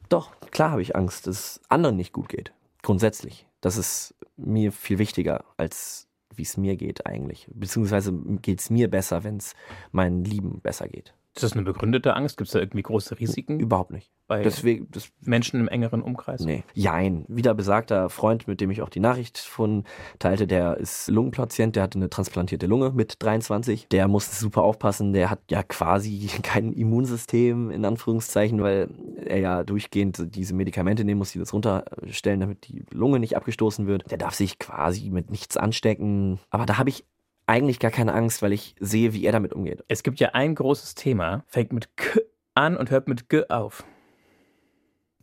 [0.09, 2.53] doch, klar habe ich Angst, dass es anderen nicht gut geht.
[2.83, 3.47] Grundsätzlich.
[3.61, 7.49] Das ist mir viel wichtiger, als wie es mir geht eigentlich.
[7.53, 9.55] Beziehungsweise geht es mir besser, wenn es
[9.91, 11.15] meinen Lieben besser geht.
[11.35, 12.37] Ist das eine begründete Angst?
[12.37, 14.11] Gibt es da irgendwie große Risiken Überhaupt nicht.
[14.27, 16.41] bei Deswegen, das, Menschen im engeren Umkreis?
[16.41, 16.65] Nee.
[16.75, 17.25] Jein.
[17.29, 19.85] Wieder besagter Freund, mit dem ich auch die Nachricht von
[20.19, 23.89] teilte, der ist Lungenpatient, der hatte eine transplantierte Lunge mit 23.
[23.89, 28.89] Der musste super aufpassen, der hat ja quasi kein Immunsystem, in Anführungszeichen, weil
[29.25, 33.87] er ja durchgehend diese Medikamente nehmen muss, die das runterstellen, damit die Lunge nicht abgestoßen
[33.87, 34.11] wird.
[34.11, 36.41] Der darf sich quasi mit nichts anstecken.
[36.51, 37.05] Aber da habe ich
[37.49, 39.83] eigentlich gar keine Angst, weil ich sehe, wie er damit umgeht.
[39.89, 42.21] Es gibt ja ein großes Thema, fängt mit K
[42.55, 43.85] an und hört mit G auf.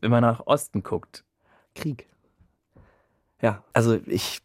[0.02, 1.24] Wenn man nach Osten guckt.
[1.76, 2.08] Krieg.
[3.42, 4.42] Ja, also ich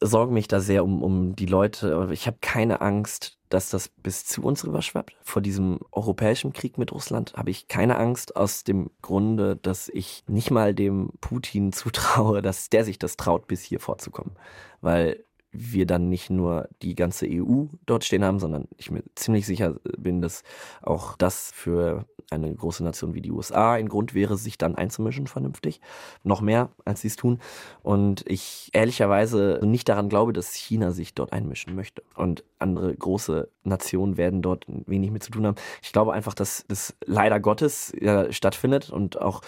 [0.00, 1.94] sorge mich da sehr um, um die Leute.
[1.94, 5.16] aber Ich habe keine Angst, dass das bis zu uns rüberschwappt.
[5.22, 10.24] Vor diesem europäischen Krieg mit Russland habe ich keine Angst aus dem Grunde, dass ich
[10.26, 14.36] nicht mal dem Putin zutraue, dass der sich das traut, bis hier vorzukommen.
[14.80, 19.46] Weil wir dann nicht nur die ganze EU dort stehen haben, sondern ich mir ziemlich
[19.46, 20.42] sicher bin, dass
[20.82, 25.26] auch das für eine große Nation wie die USA ein Grund wäre, sich dann einzumischen
[25.26, 25.80] vernünftig.
[26.22, 27.40] Noch mehr, als sie es tun.
[27.82, 32.02] Und ich ehrlicherweise nicht daran glaube, dass China sich dort einmischen möchte.
[32.14, 35.56] Und andere große Nationen werden dort wenig mit zu tun haben.
[35.82, 39.40] Ich glaube einfach, dass das leider Gottes ja, stattfindet und auch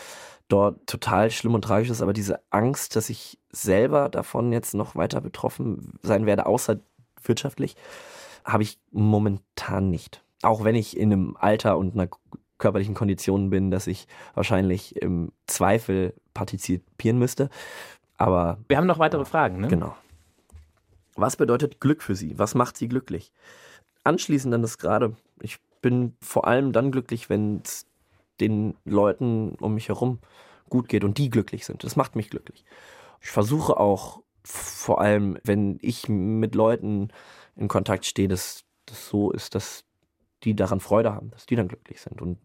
[0.52, 4.94] dort total schlimm und tragisch ist, aber diese Angst, dass ich selber davon jetzt noch
[4.94, 6.78] weiter betroffen sein werde, außer
[7.22, 7.76] wirtschaftlich,
[8.44, 10.22] habe ich momentan nicht.
[10.42, 12.08] Auch wenn ich in einem Alter und einer
[12.58, 17.48] körperlichen Kondition bin, dass ich wahrscheinlich im Zweifel partizipieren müsste.
[18.16, 19.68] Aber Wir haben noch weitere Fragen, ne?
[19.68, 19.96] Genau.
[21.14, 22.38] Was bedeutet Glück für Sie?
[22.38, 23.32] Was macht Sie glücklich?
[24.04, 25.16] Anschließend dann das gerade.
[25.40, 27.86] Ich bin vor allem dann glücklich, wenn es
[28.42, 30.18] den Leuten um mich herum
[30.68, 31.84] gut geht und die glücklich sind.
[31.84, 32.64] Das macht mich glücklich.
[33.20, 37.08] Ich versuche auch vor allem, wenn ich mit Leuten
[37.56, 39.84] in Kontakt stehe, dass das so ist, dass
[40.42, 42.20] die daran Freude haben, dass die dann glücklich sind.
[42.20, 42.38] Und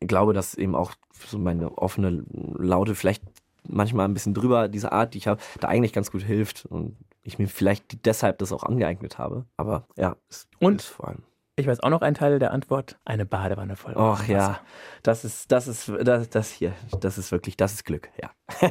[0.00, 0.92] ich glaube, dass eben auch
[1.26, 3.22] so meine offene Laute vielleicht
[3.68, 6.96] manchmal ein bisschen drüber, diese Art, die ich habe, da eigentlich ganz gut hilft und
[7.22, 9.44] ich mir vielleicht deshalb das auch angeeignet habe.
[9.56, 10.80] Aber ja, es Und?
[10.80, 11.22] ist vor allem.
[11.58, 12.98] Ich weiß auch noch einen Teil der Antwort.
[13.06, 13.94] Eine Badewanne voll.
[13.96, 14.60] Ach warmem ja,
[15.02, 18.30] das ist, das ist, das, das hier, das ist wirklich, das ist Glück, ja.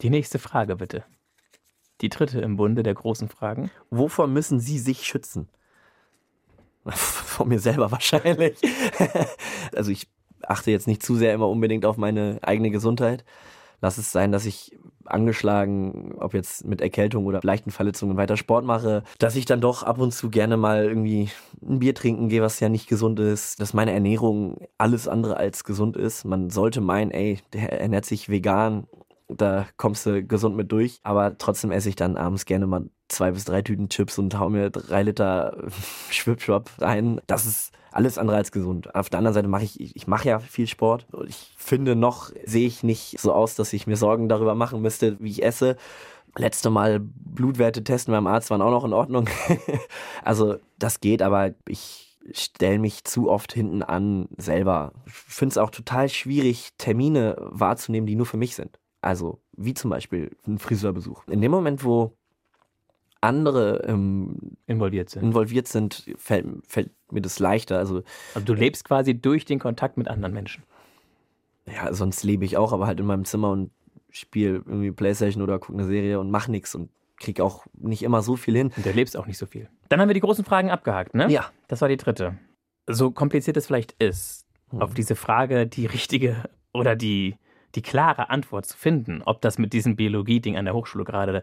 [0.00, 1.04] Die nächste Frage bitte.
[2.00, 3.70] Die dritte im Bunde der großen Fragen.
[3.90, 5.50] Wovor müssen Sie sich schützen?
[6.86, 8.58] Vor mir selber wahrscheinlich.
[9.74, 10.08] also ich
[10.42, 13.26] achte jetzt nicht zu sehr immer unbedingt auf meine eigene Gesundheit.
[13.80, 18.64] Lass es sein, dass ich angeschlagen, ob jetzt mit Erkältung oder leichten Verletzungen weiter Sport
[18.64, 21.30] mache, dass ich dann doch ab und zu gerne mal irgendwie
[21.62, 25.64] ein Bier trinken gehe, was ja nicht gesund ist, dass meine Ernährung alles andere als
[25.64, 26.24] gesund ist.
[26.24, 28.86] Man sollte meinen, ey, der ernährt sich vegan,
[29.36, 33.32] da kommst du gesund mit durch, aber trotzdem esse ich dann abends gerne mal zwei
[33.32, 35.56] bis drei Tüten Chips und hau mir drei Liter
[36.10, 37.20] Schwipschwap rein.
[37.26, 38.94] Das ist alles andere als gesund.
[38.94, 41.06] Auf der anderen Seite mache ich, ich mache ja viel Sport.
[41.26, 45.16] Ich finde noch, sehe ich nicht so aus, dass ich mir Sorgen darüber machen müsste,
[45.20, 45.76] wie ich esse.
[46.36, 49.28] Letzte Mal Blutwerte testen beim Arzt waren auch noch in Ordnung.
[50.24, 54.92] also das geht, aber ich stelle mich zu oft hinten an selber.
[55.06, 58.79] Ich finde es auch total schwierig, Termine wahrzunehmen, die nur für mich sind.
[59.02, 61.26] Also wie zum Beispiel ein Friseurbesuch.
[61.28, 62.16] In dem Moment, wo
[63.20, 67.78] andere ähm, involviert sind, involviert sind fällt, fällt mir das leichter.
[67.78, 68.02] Also,
[68.34, 70.64] also du lebst quasi durch den Kontakt mit anderen Menschen.
[71.66, 73.70] Ja, sonst lebe ich auch, aber halt in meinem Zimmer und
[74.10, 78.22] spiele irgendwie Playstation oder gucke eine Serie und mache nichts und kriege auch nicht immer
[78.22, 78.72] so viel hin.
[78.76, 79.68] Und du lebst auch nicht so viel.
[79.88, 81.30] Dann haben wir die großen Fragen abgehakt, ne?
[81.30, 81.50] Ja.
[81.68, 82.38] Das war die dritte.
[82.86, 84.82] So kompliziert es vielleicht ist, hm.
[84.82, 87.36] auf diese Frage die richtige oder die,
[87.74, 91.42] die klare Antwort zu finden, ob das mit diesem Biologie-Ding an der Hochschule gerade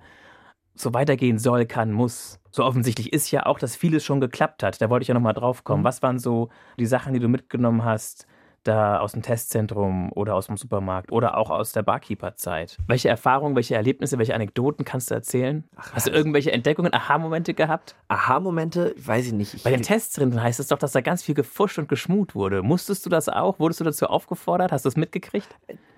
[0.76, 2.40] so weitergehen soll, kann, muss.
[2.52, 4.82] So offensichtlich ist ja auch, dass vieles schon geklappt hat.
[4.82, 5.82] Da wollte ich ja nochmal drauf kommen.
[5.82, 5.86] Mhm.
[5.86, 6.50] Was waren so
[6.80, 8.28] die Sachen, die du mitgenommen hast,
[8.68, 12.78] da aus dem Testzentrum oder aus dem Supermarkt oder auch aus der Barkeeper-Zeit?
[12.88, 15.64] Welche Erfahrungen, welche Erlebnisse, welche Anekdoten kannst du erzählen?
[15.76, 17.96] Ach, Hast du irgendwelche Entdeckungen, Aha-Momente gehabt?
[18.08, 18.94] Aha-Momente?
[18.98, 19.54] Weiß ich nicht.
[19.54, 22.62] Ich Bei den Testzentren heißt es doch, dass da ganz viel gefuscht und geschmut wurde.
[22.64, 23.60] Musstest du das auch?
[23.60, 24.72] Wurdest du dazu aufgefordert?
[24.72, 25.48] Hast du es mitgekriegt?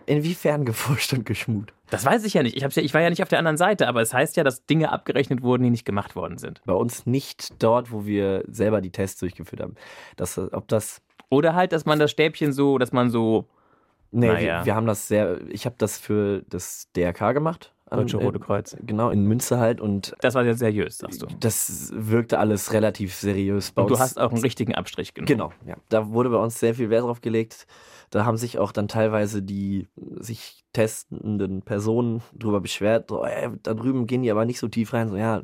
[0.05, 1.73] Inwiefern gefuscht und geschmut?
[1.89, 2.55] Das weiß ich ja nicht.
[2.55, 4.65] Ich, ja, ich war ja nicht auf der anderen Seite, aber es heißt ja, dass
[4.65, 6.61] Dinge abgerechnet wurden, die nicht gemacht worden sind.
[6.65, 9.75] Bei uns nicht dort, wo wir selber die Tests durchgeführt haben.
[10.15, 13.47] Das, ob das oder halt, dass man das Stäbchen so, dass man so.
[14.11, 14.59] Nee, naja.
[14.59, 15.39] wir, wir, haben das sehr.
[15.49, 17.73] Ich habe das für das DRK gemacht.
[17.91, 18.75] Deutsche Rote Kreuz.
[18.81, 19.81] Genau, in Münze halt.
[19.81, 21.27] Und das war sehr seriös, sagst du.
[21.39, 23.97] Das wirkte alles relativ seriös bei und uns.
[23.97, 25.27] Du hast auch einen richtigen Abstrich genommen.
[25.27, 25.75] Genau, ja.
[25.89, 27.65] Da wurde bei uns sehr viel Wert drauf gelegt.
[28.11, 29.87] Da haben sich auch dann teilweise die
[30.19, 33.09] sich testenden Personen drüber beschwert.
[33.09, 35.09] So, ey, da drüben gehen die aber nicht so tief rein.
[35.09, 35.41] So, ja.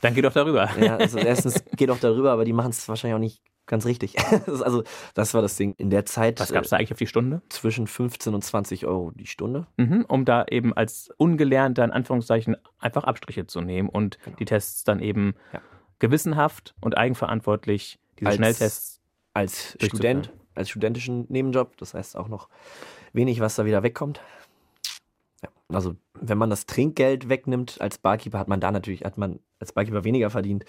[0.00, 0.68] Dann geh doch darüber.
[0.80, 4.16] Ja, also erstens geh doch darüber, aber die machen es wahrscheinlich auch nicht ganz richtig.
[4.46, 4.82] also,
[5.14, 5.74] das war das Ding.
[5.76, 6.40] In der Zeit.
[6.40, 7.42] Was gab es da eigentlich auf die Stunde?
[7.48, 9.68] Zwischen 15 und 20 Euro die Stunde.
[9.76, 14.36] Mhm, um da eben als Ungelernter, in Anführungszeichen, einfach Abstriche zu nehmen und genau.
[14.36, 15.60] die Tests dann eben ja.
[16.00, 19.00] gewissenhaft und eigenverantwortlich, diese als, Schnelltests.
[19.34, 21.76] Als Student, als studentischen Nebenjob.
[21.76, 22.48] Das heißt auch noch
[23.12, 24.20] wenig, was da wieder wegkommt.
[25.44, 29.38] Ja, also wenn man das Trinkgeld wegnimmt als Barkeeper, hat man da natürlich, hat man
[29.60, 30.64] als Barkeeper weniger verdient.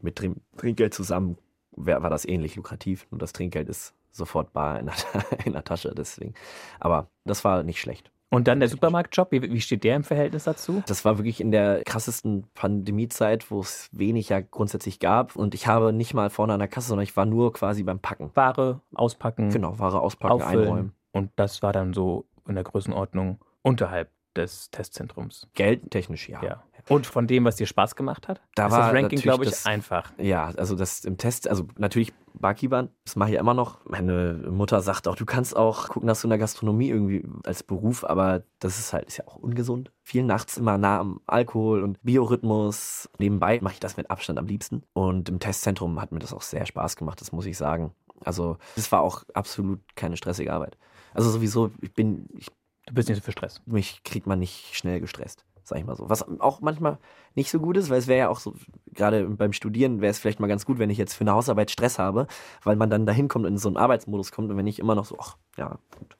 [0.00, 0.20] Mit
[0.56, 1.38] Trinkgeld zusammen
[1.76, 3.06] war das ähnlich lukrativ.
[3.10, 4.94] Nur das Trinkgeld ist sofort bar in der,
[5.44, 6.34] in der Tasche, deswegen.
[6.80, 8.10] Aber das war nicht schlecht.
[8.32, 10.82] Und dann der Supermarktjob, wie, wie steht der im Verhältnis dazu?
[10.86, 15.36] Das war wirklich in der krassesten Pandemiezeit, wo es wenig ja grundsätzlich gab.
[15.36, 17.98] Und ich habe nicht mal vorne an der Kasse, sondern ich war nur quasi beim
[17.98, 18.30] Packen.
[18.34, 19.50] Ware auspacken.
[19.50, 20.66] Genau, Ware auspacken, auffüllen.
[20.66, 20.92] einräumen.
[21.12, 25.48] Und das war dann so in der Größenordnung unterhalb des Testzentrums.
[25.52, 26.42] Geldtechnisch, ja.
[26.42, 26.62] ja.
[26.88, 28.40] Und von dem, was dir Spaß gemacht hat?
[28.54, 30.12] Da ist war das Ranking, glaube ich, das, einfach.
[30.18, 33.84] Ja, also das im Test, also natürlich Barkeepern, das mache ich ja immer noch.
[33.84, 37.62] Meine Mutter sagt auch, du kannst auch gucken, dass du in der Gastronomie irgendwie als
[37.62, 39.92] Beruf, aber das ist halt, ist ja auch ungesund.
[40.02, 43.08] Viel nachts immer nah am Alkohol und Biorhythmus.
[43.18, 44.82] Nebenbei mache ich das mit Abstand am liebsten.
[44.92, 47.94] Und im Testzentrum hat mir das auch sehr Spaß gemacht, das muss ich sagen.
[48.24, 50.78] Also, das war auch absolut keine stressige Arbeit.
[51.14, 52.48] Also sowieso, ich bin, ich
[52.86, 53.60] Du bist nicht so für Stress.
[53.66, 56.08] Mich kriegt man nicht schnell gestresst, sag ich mal so.
[56.08, 56.98] Was auch manchmal
[57.34, 58.54] nicht so gut ist, weil es wäre ja auch so,
[58.92, 61.70] gerade beim Studieren wäre es vielleicht mal ganz gut, wenn ich jetzt für eine Hausarbeit
[61.70, 62.26] Stress habe,
[62.62, 64.94] weil man dann dahin kommt und in so einen Arbeitsmodus kommt und wenn ich immer
[64.94, 66.16] noch so, ach, ja, gut.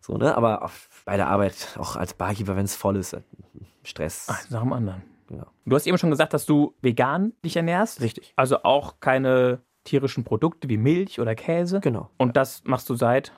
[0.00, 0.36] So, ne?
[0.36, 0.70] Aber
[1.04, 3.20] bei der Arbeit, auch als Barkeeper, wenn es voll ist, äh,
[3.82, 4.26] Stress.
[4.30, 5.02] Ach, nach dem anderen.
[5.30, 5.46] Ja.
[5.66, 8.00] Du hast eben schon gesagt, dass du vegan dich ernährst.
[8.00, 8.32] Richtig.
[8.36, 11.80] Also auch keine tierischen Produkte wie Milch oder Käse.
[11.80, 12.10] Genau.
[12.16, 12.32] Und ja.
[12.32, 13.32] das machst du seit?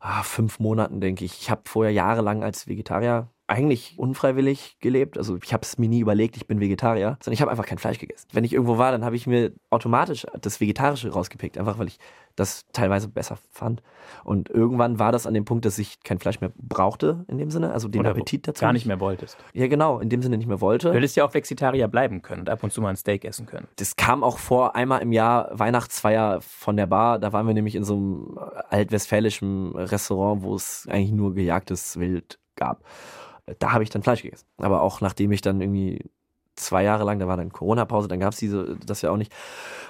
[0.00, 1.40] ah, fünf Monaten, denke ich.
[1.40, 5.16] Ich habe vorher jahrelang als Vegetarier eigentlich unfreiwillig gelebt.
[5.16, 7.78] Also ich habe es mir nie überlegt, ich bin Vegetarier, sondern ich habe einfach kein
[7.78, 8.28] Fleisch gegessen.
[8.32, 11.98] Wenn ich irgendwo war, dann habe ich mir automatisch das Vegetarische rausgepickt, einfach weil ich
[12.36, 13.82] das teilweise besser fand.
[14.22, 17.50] Und irgendwann war das an dem Punkt, dass ich kein Fleisch mehr brauchte in dem
[17.50, 18.60] Sinne, also den Oder Appetit dazu.
[18.60, 19.38] Gar nicht mehr wolltest.
[19.54, 20.90] Ja, genau, in dem Sinne nicht mehr wollte.
[20.90, 23.46] Du hättest ja auch Vegetarier bleiben können und ab und zu mal ein Steak essen
[23.46, 23.66] können.
[23.76, 27.18] Das kam auch vor einmal im Jahr Weihnachtsfeier von der Bar.
[27.18, 28.38] Da waren wir nämlich in so einem
[28.68, 32.84] altwestfälischen Restaurant, wo es eigentlich nur gejagtes Wild gab
[33.58, 34.46] da habe ich dann Fleisch gegessen.
[34.58, 36.10] Aber auch nachdem ich dann irgendwie
[36.58, 39.32] zwei Jahre lang, da war dann Corona-Pause, dann gab es diese, das ja auch nicht,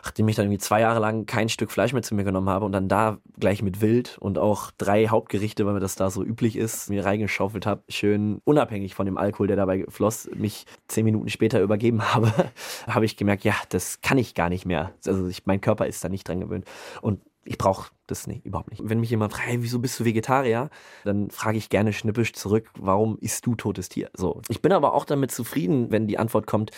[0.04, 2.64] nachdem ich dann irgendwie zwei Jahre lang kein Stück Fleisch mehr zu mir genommen habe
[2.64, 6.22] und dann da gleich mit Wild und auch drei Hauptgerichte, weil mir das da so
[6.22, 11.04] üblich ist, mir reingeschaufelt habe, schön unabhängig von dem Alkohol, der dabei floss, mich zehn
[11.04, 12.32] Minuten später übergeben habe,
[12.86, 14.92] habe ich gemerkt, ja, das kann ich gar nicht mehr.
[15.06, 16.66] Also ich, mein Körper ist da nicht dran gewöhnt.
[17.00, 18.82] Und Ich brauche das nicht, überhaupt nicht.
[18.84, 20.68] Wenn mich jemand fragt, hey, wieso bist du Vegetarier?
[21.04, 24.10] Dann frage ich gerne schnippisch zurück, warum isst du totes Tier?
[24.12, 24.42] So.
[24.48, 26.72] Ich bin aber auch damit zufrieden, wenn die Antwort kommt,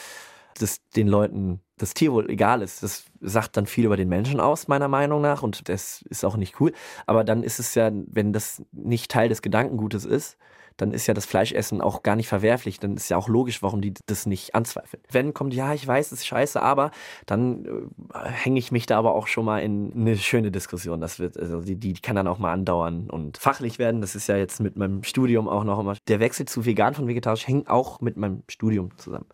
[0.61, 2.85] dass den Leuten das Tier wohl egal ist.
[2.85, 6.37] Das sagt dann viel über den Menschen aus, meiner Meinung nach, und das ist auch
[6.37, 6.73] nicht cool.
[7.05, 10.37] Aber dann ist es ja, wenn das nicht Teil des Gedankengutes ist,
[10.77, 12.81] dann ist ja das Fleischessen auch gar nicht verwerflich.
[12.81, 15.03] Dann ist ja auch logisch, warum die das nicht anzweifeln.
[15.11, 16.91] Wenn kommt, ja, ich weiß, es ist scheiße, aber
[17.27, 21.01] dann äh, hänge ich mich da aber auch schon mal in eine schöne Diskussion.
[21.01, 24.01] Das wird, also die, die kann dann auch mal andauern und fachlich werden.
[24.01, 25.97] Das ist ja jetzt mit meinem Studium auch noch immer.
[26.09, 29.27] Der Wechsel zu vegan von vegetarisch hängt auch mit meinem Studium zusammen.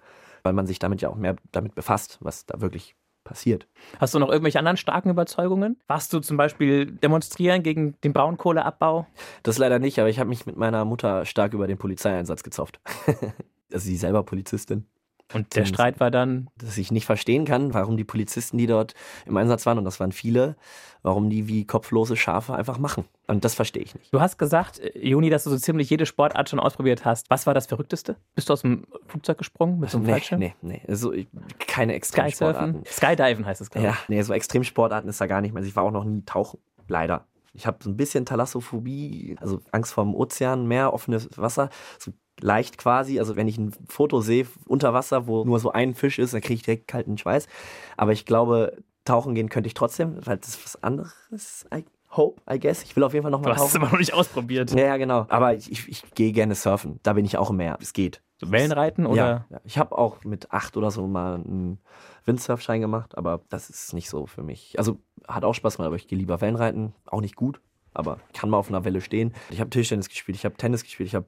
[0.43, 2.95] Weil man sich damit ja auch mehr damit befasst, was da wirklich
[3.27, 3.69] passiert.
[4.01, 5.77] Hast du noch irgendwelche anderen starken Überzeugungen?
[5.87, 9.07] Warst du zum Beispiel demonstrieren gegen den Braunkohleabbau?
[9.43, 12.81] Das leider nicht, aber ich habe mich mit meiner Mutter stark über den Polizeieinsatz gezopft.
[13.73, 14.87] also sie selber Polizistin.
[15.33, 16.49] Und der Streit war dann?
[16.57, 18.95] Dass ich nicht verstehen kann, warum die Polizisten, die dort
[19.27, 20.57] im Einsatz waren, und das waren viele,
[21.03, 23.05] warum die wie kopflose Schafe einfach machen.
[23.27, 24.13] Und das verstehe ich nicht.
[24.13, 27.29] Du hast gesagt, Juni, dass du so ziemlich jede Sportart schon ausprobiert hast.
[27.29, 28.17] Was war das Verrückteste?
[28.37, 30.39] Bist du aus dem Flugzeug gesprungen mit so einem nee, Fallschirm?
[30.39, 31.13] Nee, nee, also
[31.59, 32.85] keine Extremsportarten.
[32.87, 33.93] Skydiven heißt es, glaube ich.
[33.93, 35.61] Ja, nee, so Extremsportarten ist da gar nicht mehr.
[35.61, 37.27] Also ich war auch noch nie tauchen, leider.
[37.53, 41.71] Ich habe so ein bisschen Thalassophobie, also Angst vor dem Ozean, Meer, offenes Wasser.
[41.99, 43.19] So leicht quasi.
[43.19, 46.41] Also wenn ich ein Foto sehe unter Wasser, wo nur so ein Fisch ist, dann
[46.41, 47.49] kriege ich direkt kalten Schweiß.
[47.97, 51.67] Aber ich glaube, tauchen gehen könnte ich trotzdem, weil das ist was anderes.
[51.75, 52.83] I hope, I guess.
[52.83, 53.59] Ich will auf jeden Fall nochmal tauchen.
[53.59, 54.71] Du hast es aber noch nicht ausprobiert.
[54.73, 55.27] Ja, ja genau.
[55.29, 57.01] Aber ich, ich, ich gehe gerne surfen.
[57.03, 57.79] Da bin ich auch im Meer.
[57.81, 58.23] Es geht.
[58.39, 59.17] So Wellenreiten oder?
[59.17, 59.61] Ja, ja.
[59.65, 61.79] ich habe auch mit acht oder so mal einen
[62.27, 64.79] Windsurfschein gemacht, aber das ist nicht so für mich.
[64.79, 66.93] Also hat auch Spaß gemacht, aber ich gehe lieber Wellenreiten.
[67.07, 67.63] Auch nicht gut,
[67.99, 69.33] aber kann mal auf einer Welle stehen.
[69.51, 71.27] Ich habe Tischtennis gespielt, ich habe Tennis gespielt, ich habe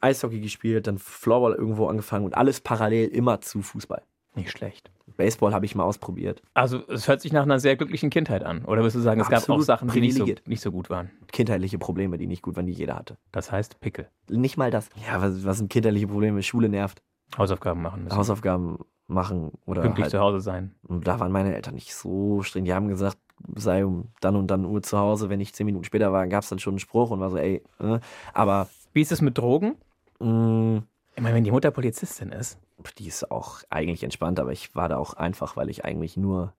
[0.00, 4.02] Eishockey gespielt, dann Floorball irgendwo angefangen und alles parallel immer zu Fußball.
[4.34, 4.90] Nicht schlecht.
[5.16, 6.42] Baseball habe ich mal ausprobiert.
[6.54, 8.64] Also es hört sich nach einer sehr glücklichen Kindheit an.
[8.64, 10.88] Oder würdest du sagen, es Absolut gab auch Sachen, die nicht so, nicht so, gut
[10.88, 11.10] waren?
[11.32, 13.18] Kindheitliche Probleme, die nicht gut waren, die jeder hatte.
[13.32, 14.08] Das heißt Pickel.
[14.28, 14.88] Nicht mal das.
[15.06, 16.42] Ja, was, was sind kindheitliche Probleme?
[16.42, 17.02] Schule nervt.
[17.36, 18.16] Hausaufgaben machen müssen.
[18.16, 20.74] Hausaufgaben machen oder pünktlich halt, zu Hause sein.
[20.88, 22.64] Da waren meine Eltern nicht so streng.
[22.64, 23.18] Die haben gesagt,
[23.54, 25.28] sei um dann und dann Uhr zu Hause.
[25.28, 27.36] Wenn ich zehn Minuten später war, gab es dann schon einen Spruch und war so,
[27.36, 27.98] ey, äh.
[28.32, 28.68] aber.
[28.92, 29.76] Wie ist es mit Drogen?
[30.18, 30.82] Mh, mm.
[31.16, 32.58] ich meine, wenn die Mutter Polizistin ist.
[32.98, 36.54] Die ist auch eigentlich entspannt, aber ich war da auch einfach, weil ich eigentlich nur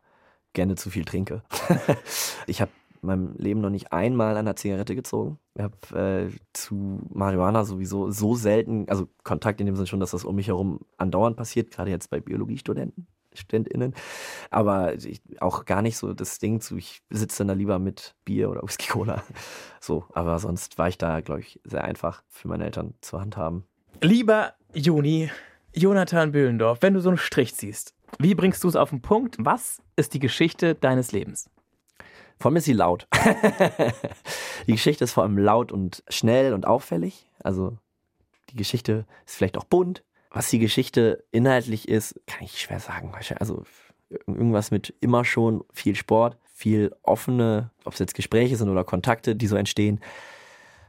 [0.53, 1.43] gerne zu viel trinke.
[2.47, 2.71] ich habe
[3.01, 5.39] in meinem Leben noch nicht einmal an der Zigarette gezogen.
[5.55, 10.11] Ich habe äh, zu Marihuana sowieso so selten, also Kontakt in dem Sinne schon, dass
[10.11, 13.07] das um mich herum andauernd passiert, gerade jetzt bei Biologiestudenten.
[13.33, 13.93] StudentInnen.
[14.49, 18.15] Aber ich, auch gar nicht so das Ding zu, ich sitze dann da lieber mit
[18.25, 19.23] Bier oder Whisky Cola.
[19.83, 23.63] So, aber sonst war ich da, glaube ich, sehr einfach für meine Eltern zu handhaben.
[23.99, 25.31] Lieber Juni,
[25.73, 29.37] Jonathan Bühlendorf, wenn du so einen Strich ziehst, wie bringst du es auf den Punkt?
[29.39, 31.49] Was ist die Geschichte deines Lebens?
[32.37, 33.07] Vor allem ist sie laut.
[34.67, 37.27] die Geschichte ist vor allem laut und schnell und auffällig.
[37.43, 37.77] Also
[38.49, 43.11] die Geschichte ist vielleicht auch bunt, was die Geschichte inhaltlich ist, kann ich schwer sagen.
[43.37, 43.63] Also
[44.25, 49.35] irgendwas mit immer schon viel Sport, viel offene, ob es jetzt Gespräche sind oder Kontakte,
[49.35, 49.99] die so entstehen.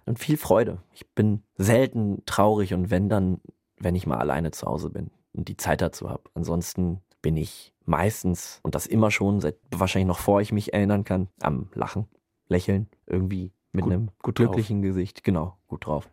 [0.06, 0.78] Und viel Freude.
[0.92, 3.40] Ich bin selten traurig und wenn dann,
[3.78, 6.22] wenn ich mal alleine zu Hause bin und die Zeit dazu habe.
[6.34, 11.04] Ansonsten bin ich meistens, und das immer schon, seit wahrscheinlich noch vor ich mich erinnern
[11.04, 12.06] kann, am Lachen,
[12.48, 14.88] Lächeln, irgendwie mit gut, einem gut glücklichen drauf.
[14.88, 15.24] Gesicht.
[15.24, 16.08] Genau, gut drauf.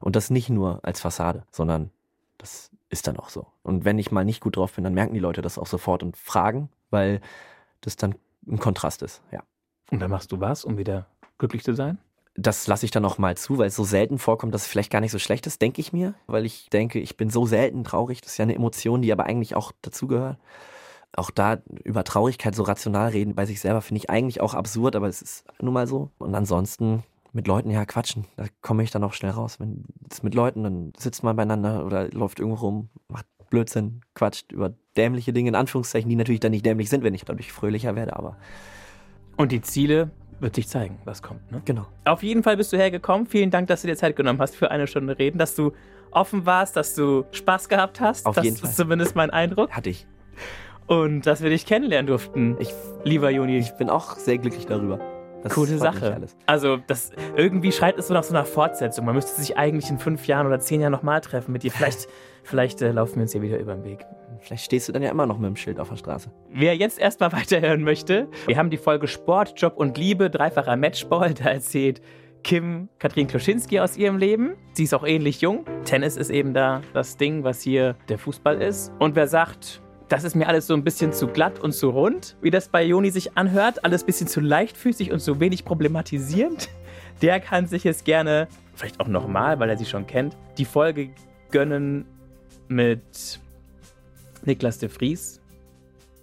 [0.00, 1.90] Und das nicht nur als Fassade, sondern
[2.42, 3.46] das ist dann auch so.
[3.62, 6.02] Und wenn ich mal nicht gut drauf bin, dann merken die Leute das auch sofort
[6.02, 7.20] und fragen, weil
[7.80, 8.16] das dann
[8.46, 9.44] ein Kontrast ist, ja.
[9.92, 11.06] Und dann machst du was, um wieder
[11.38, 11.98] glücklich zu sein?
[12.34, 14.90] Das lasse ich dann auch mal zu, weil es so selten vorkommt, dass es vielleicht
[14.90, 16.14] gar nicht so schlecht ist, denke ich mir.
[16.26, 18.22] Weil ich denke, ich bin so selten traurig.
[18.22, 20.38] Das ist ja eine Emotion, die aber eigentlich auch dazugehört.
[21.14, 24.96] Auch da über Traurigkeit so rational reden bei sich selber finde ich eigentlich auch absurd,
[24.96, 26.10] aber es ist nun mal so.
[26.18, 28.26] Und ansonsten mit Leuten ja quatschen.
[28.36, 29.58] Da komme ich dann auch schnell raus.
[29.58, 34.52] Wenn es mit Leuten, dann sitzt man beieinander oder läuft irgendwo rum, macht Blödsinn, quatscht
[34.52, 37.94] über dämliche Dinge, in Anführungszeichen, die natürlich dann nicht dämlich sind, wenn ich dadurch fröhlicher
[37.96, 38.36] werde, aber.
[39.36, 40.10] Und die Ziele
[40.40, 41.62] wird sich zeigen, was kommt, ne?
[41.64, 41.86] Genau.
[42.04, 43.26] Auf jeden Fall bist du hergekommen.
[43.26, 45.72] Vielen Dank, dass du dir Zeit genommen hast für eine Stunde reden, dass du
[46.10, 48.26] offen warst, dass du Spaß gehabt hast.
[48.26, 48.70] Auf das jeden Fall.
[48.70, 49.70] Ist zumindest mein Eindruck.
[49.70, 50.06] Hatte ich.
[50.86, 52.56] Und dass wir dich kennenlernen durften.
[52.58, 52.72] Ich,
[53.04, 53.58] lieber Juni.
[53.58, 54.98] Ich bin auch sehr glücklich darüber.
[55.42, 56.20] Das Coole Sache.
[56.46, 59.04] Also, das irgendwie schreit es so nach so einer Fortsetzung.
[59.04, 61.70] Man müsste sich eigentlich in fünf Jahren oder zehn Jahren nochmal treffen mit dir.
[61.70, 62.08] Vielleicht,
[62.44, 64.06] vielleicht äh, laufen wir uns hier wieder über den Weg.
[64.40, 66.30] Vielleicht stehst du dann ja immer noch mit dem Schild auf der Straße.
[66.50, 71.34] Wer jetzt erstmal weiterhören möchte, wir haben die Folge Sport, Job und Liebe, dreifacher Matchball.
[71.34, 72.00] Da erzählt
[72.42, 74.54] Kim Katrin Kloschinski aus ihrem Leben.
[74.72, 75.64] Sie ist auch ähnlich jung.
[75.84, 78.92] Tennis ist eben da das Ding, was hier der Fußball ist.
[78.98, 79.81] Und wer sagt,
[80.12, 82.84] das ist mir alles so ein bisschen zu glatt und zu rund, wie das bei
[82.84, 83.82] Joni sich anhört.
[83.82, 86.68] Alles ein bisschen zu leichtfüßig und so wenig problematisierend.
[87.22, 91.08] Der kann sich jetzt gerne, vielleicht auch nochmal, weil er sie schon kennt, die Folge
[91.50, 92.04] gönnen
[92.68, 93.40] mit
[94.44, 95.40] Niklas de Vries.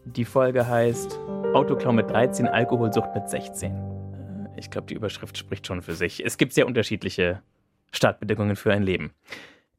[0.06, 1.18] Die Folge heißt
[1.56, 3.72] Autoklau mit 13, Alkoholsucht mit 16.
[3.72, 6.24] Äh, ich glaube, die Überschrift spricht schon für sich.
[6.24, 7.42] Es gibt sehr unterschiedliche
[7.92, 9.14] Startbedingungen für ein Leben.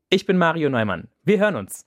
[0.08, 1.06] Ich bin Mario Neumann.
[1.22, 1.86] Wir hören uns.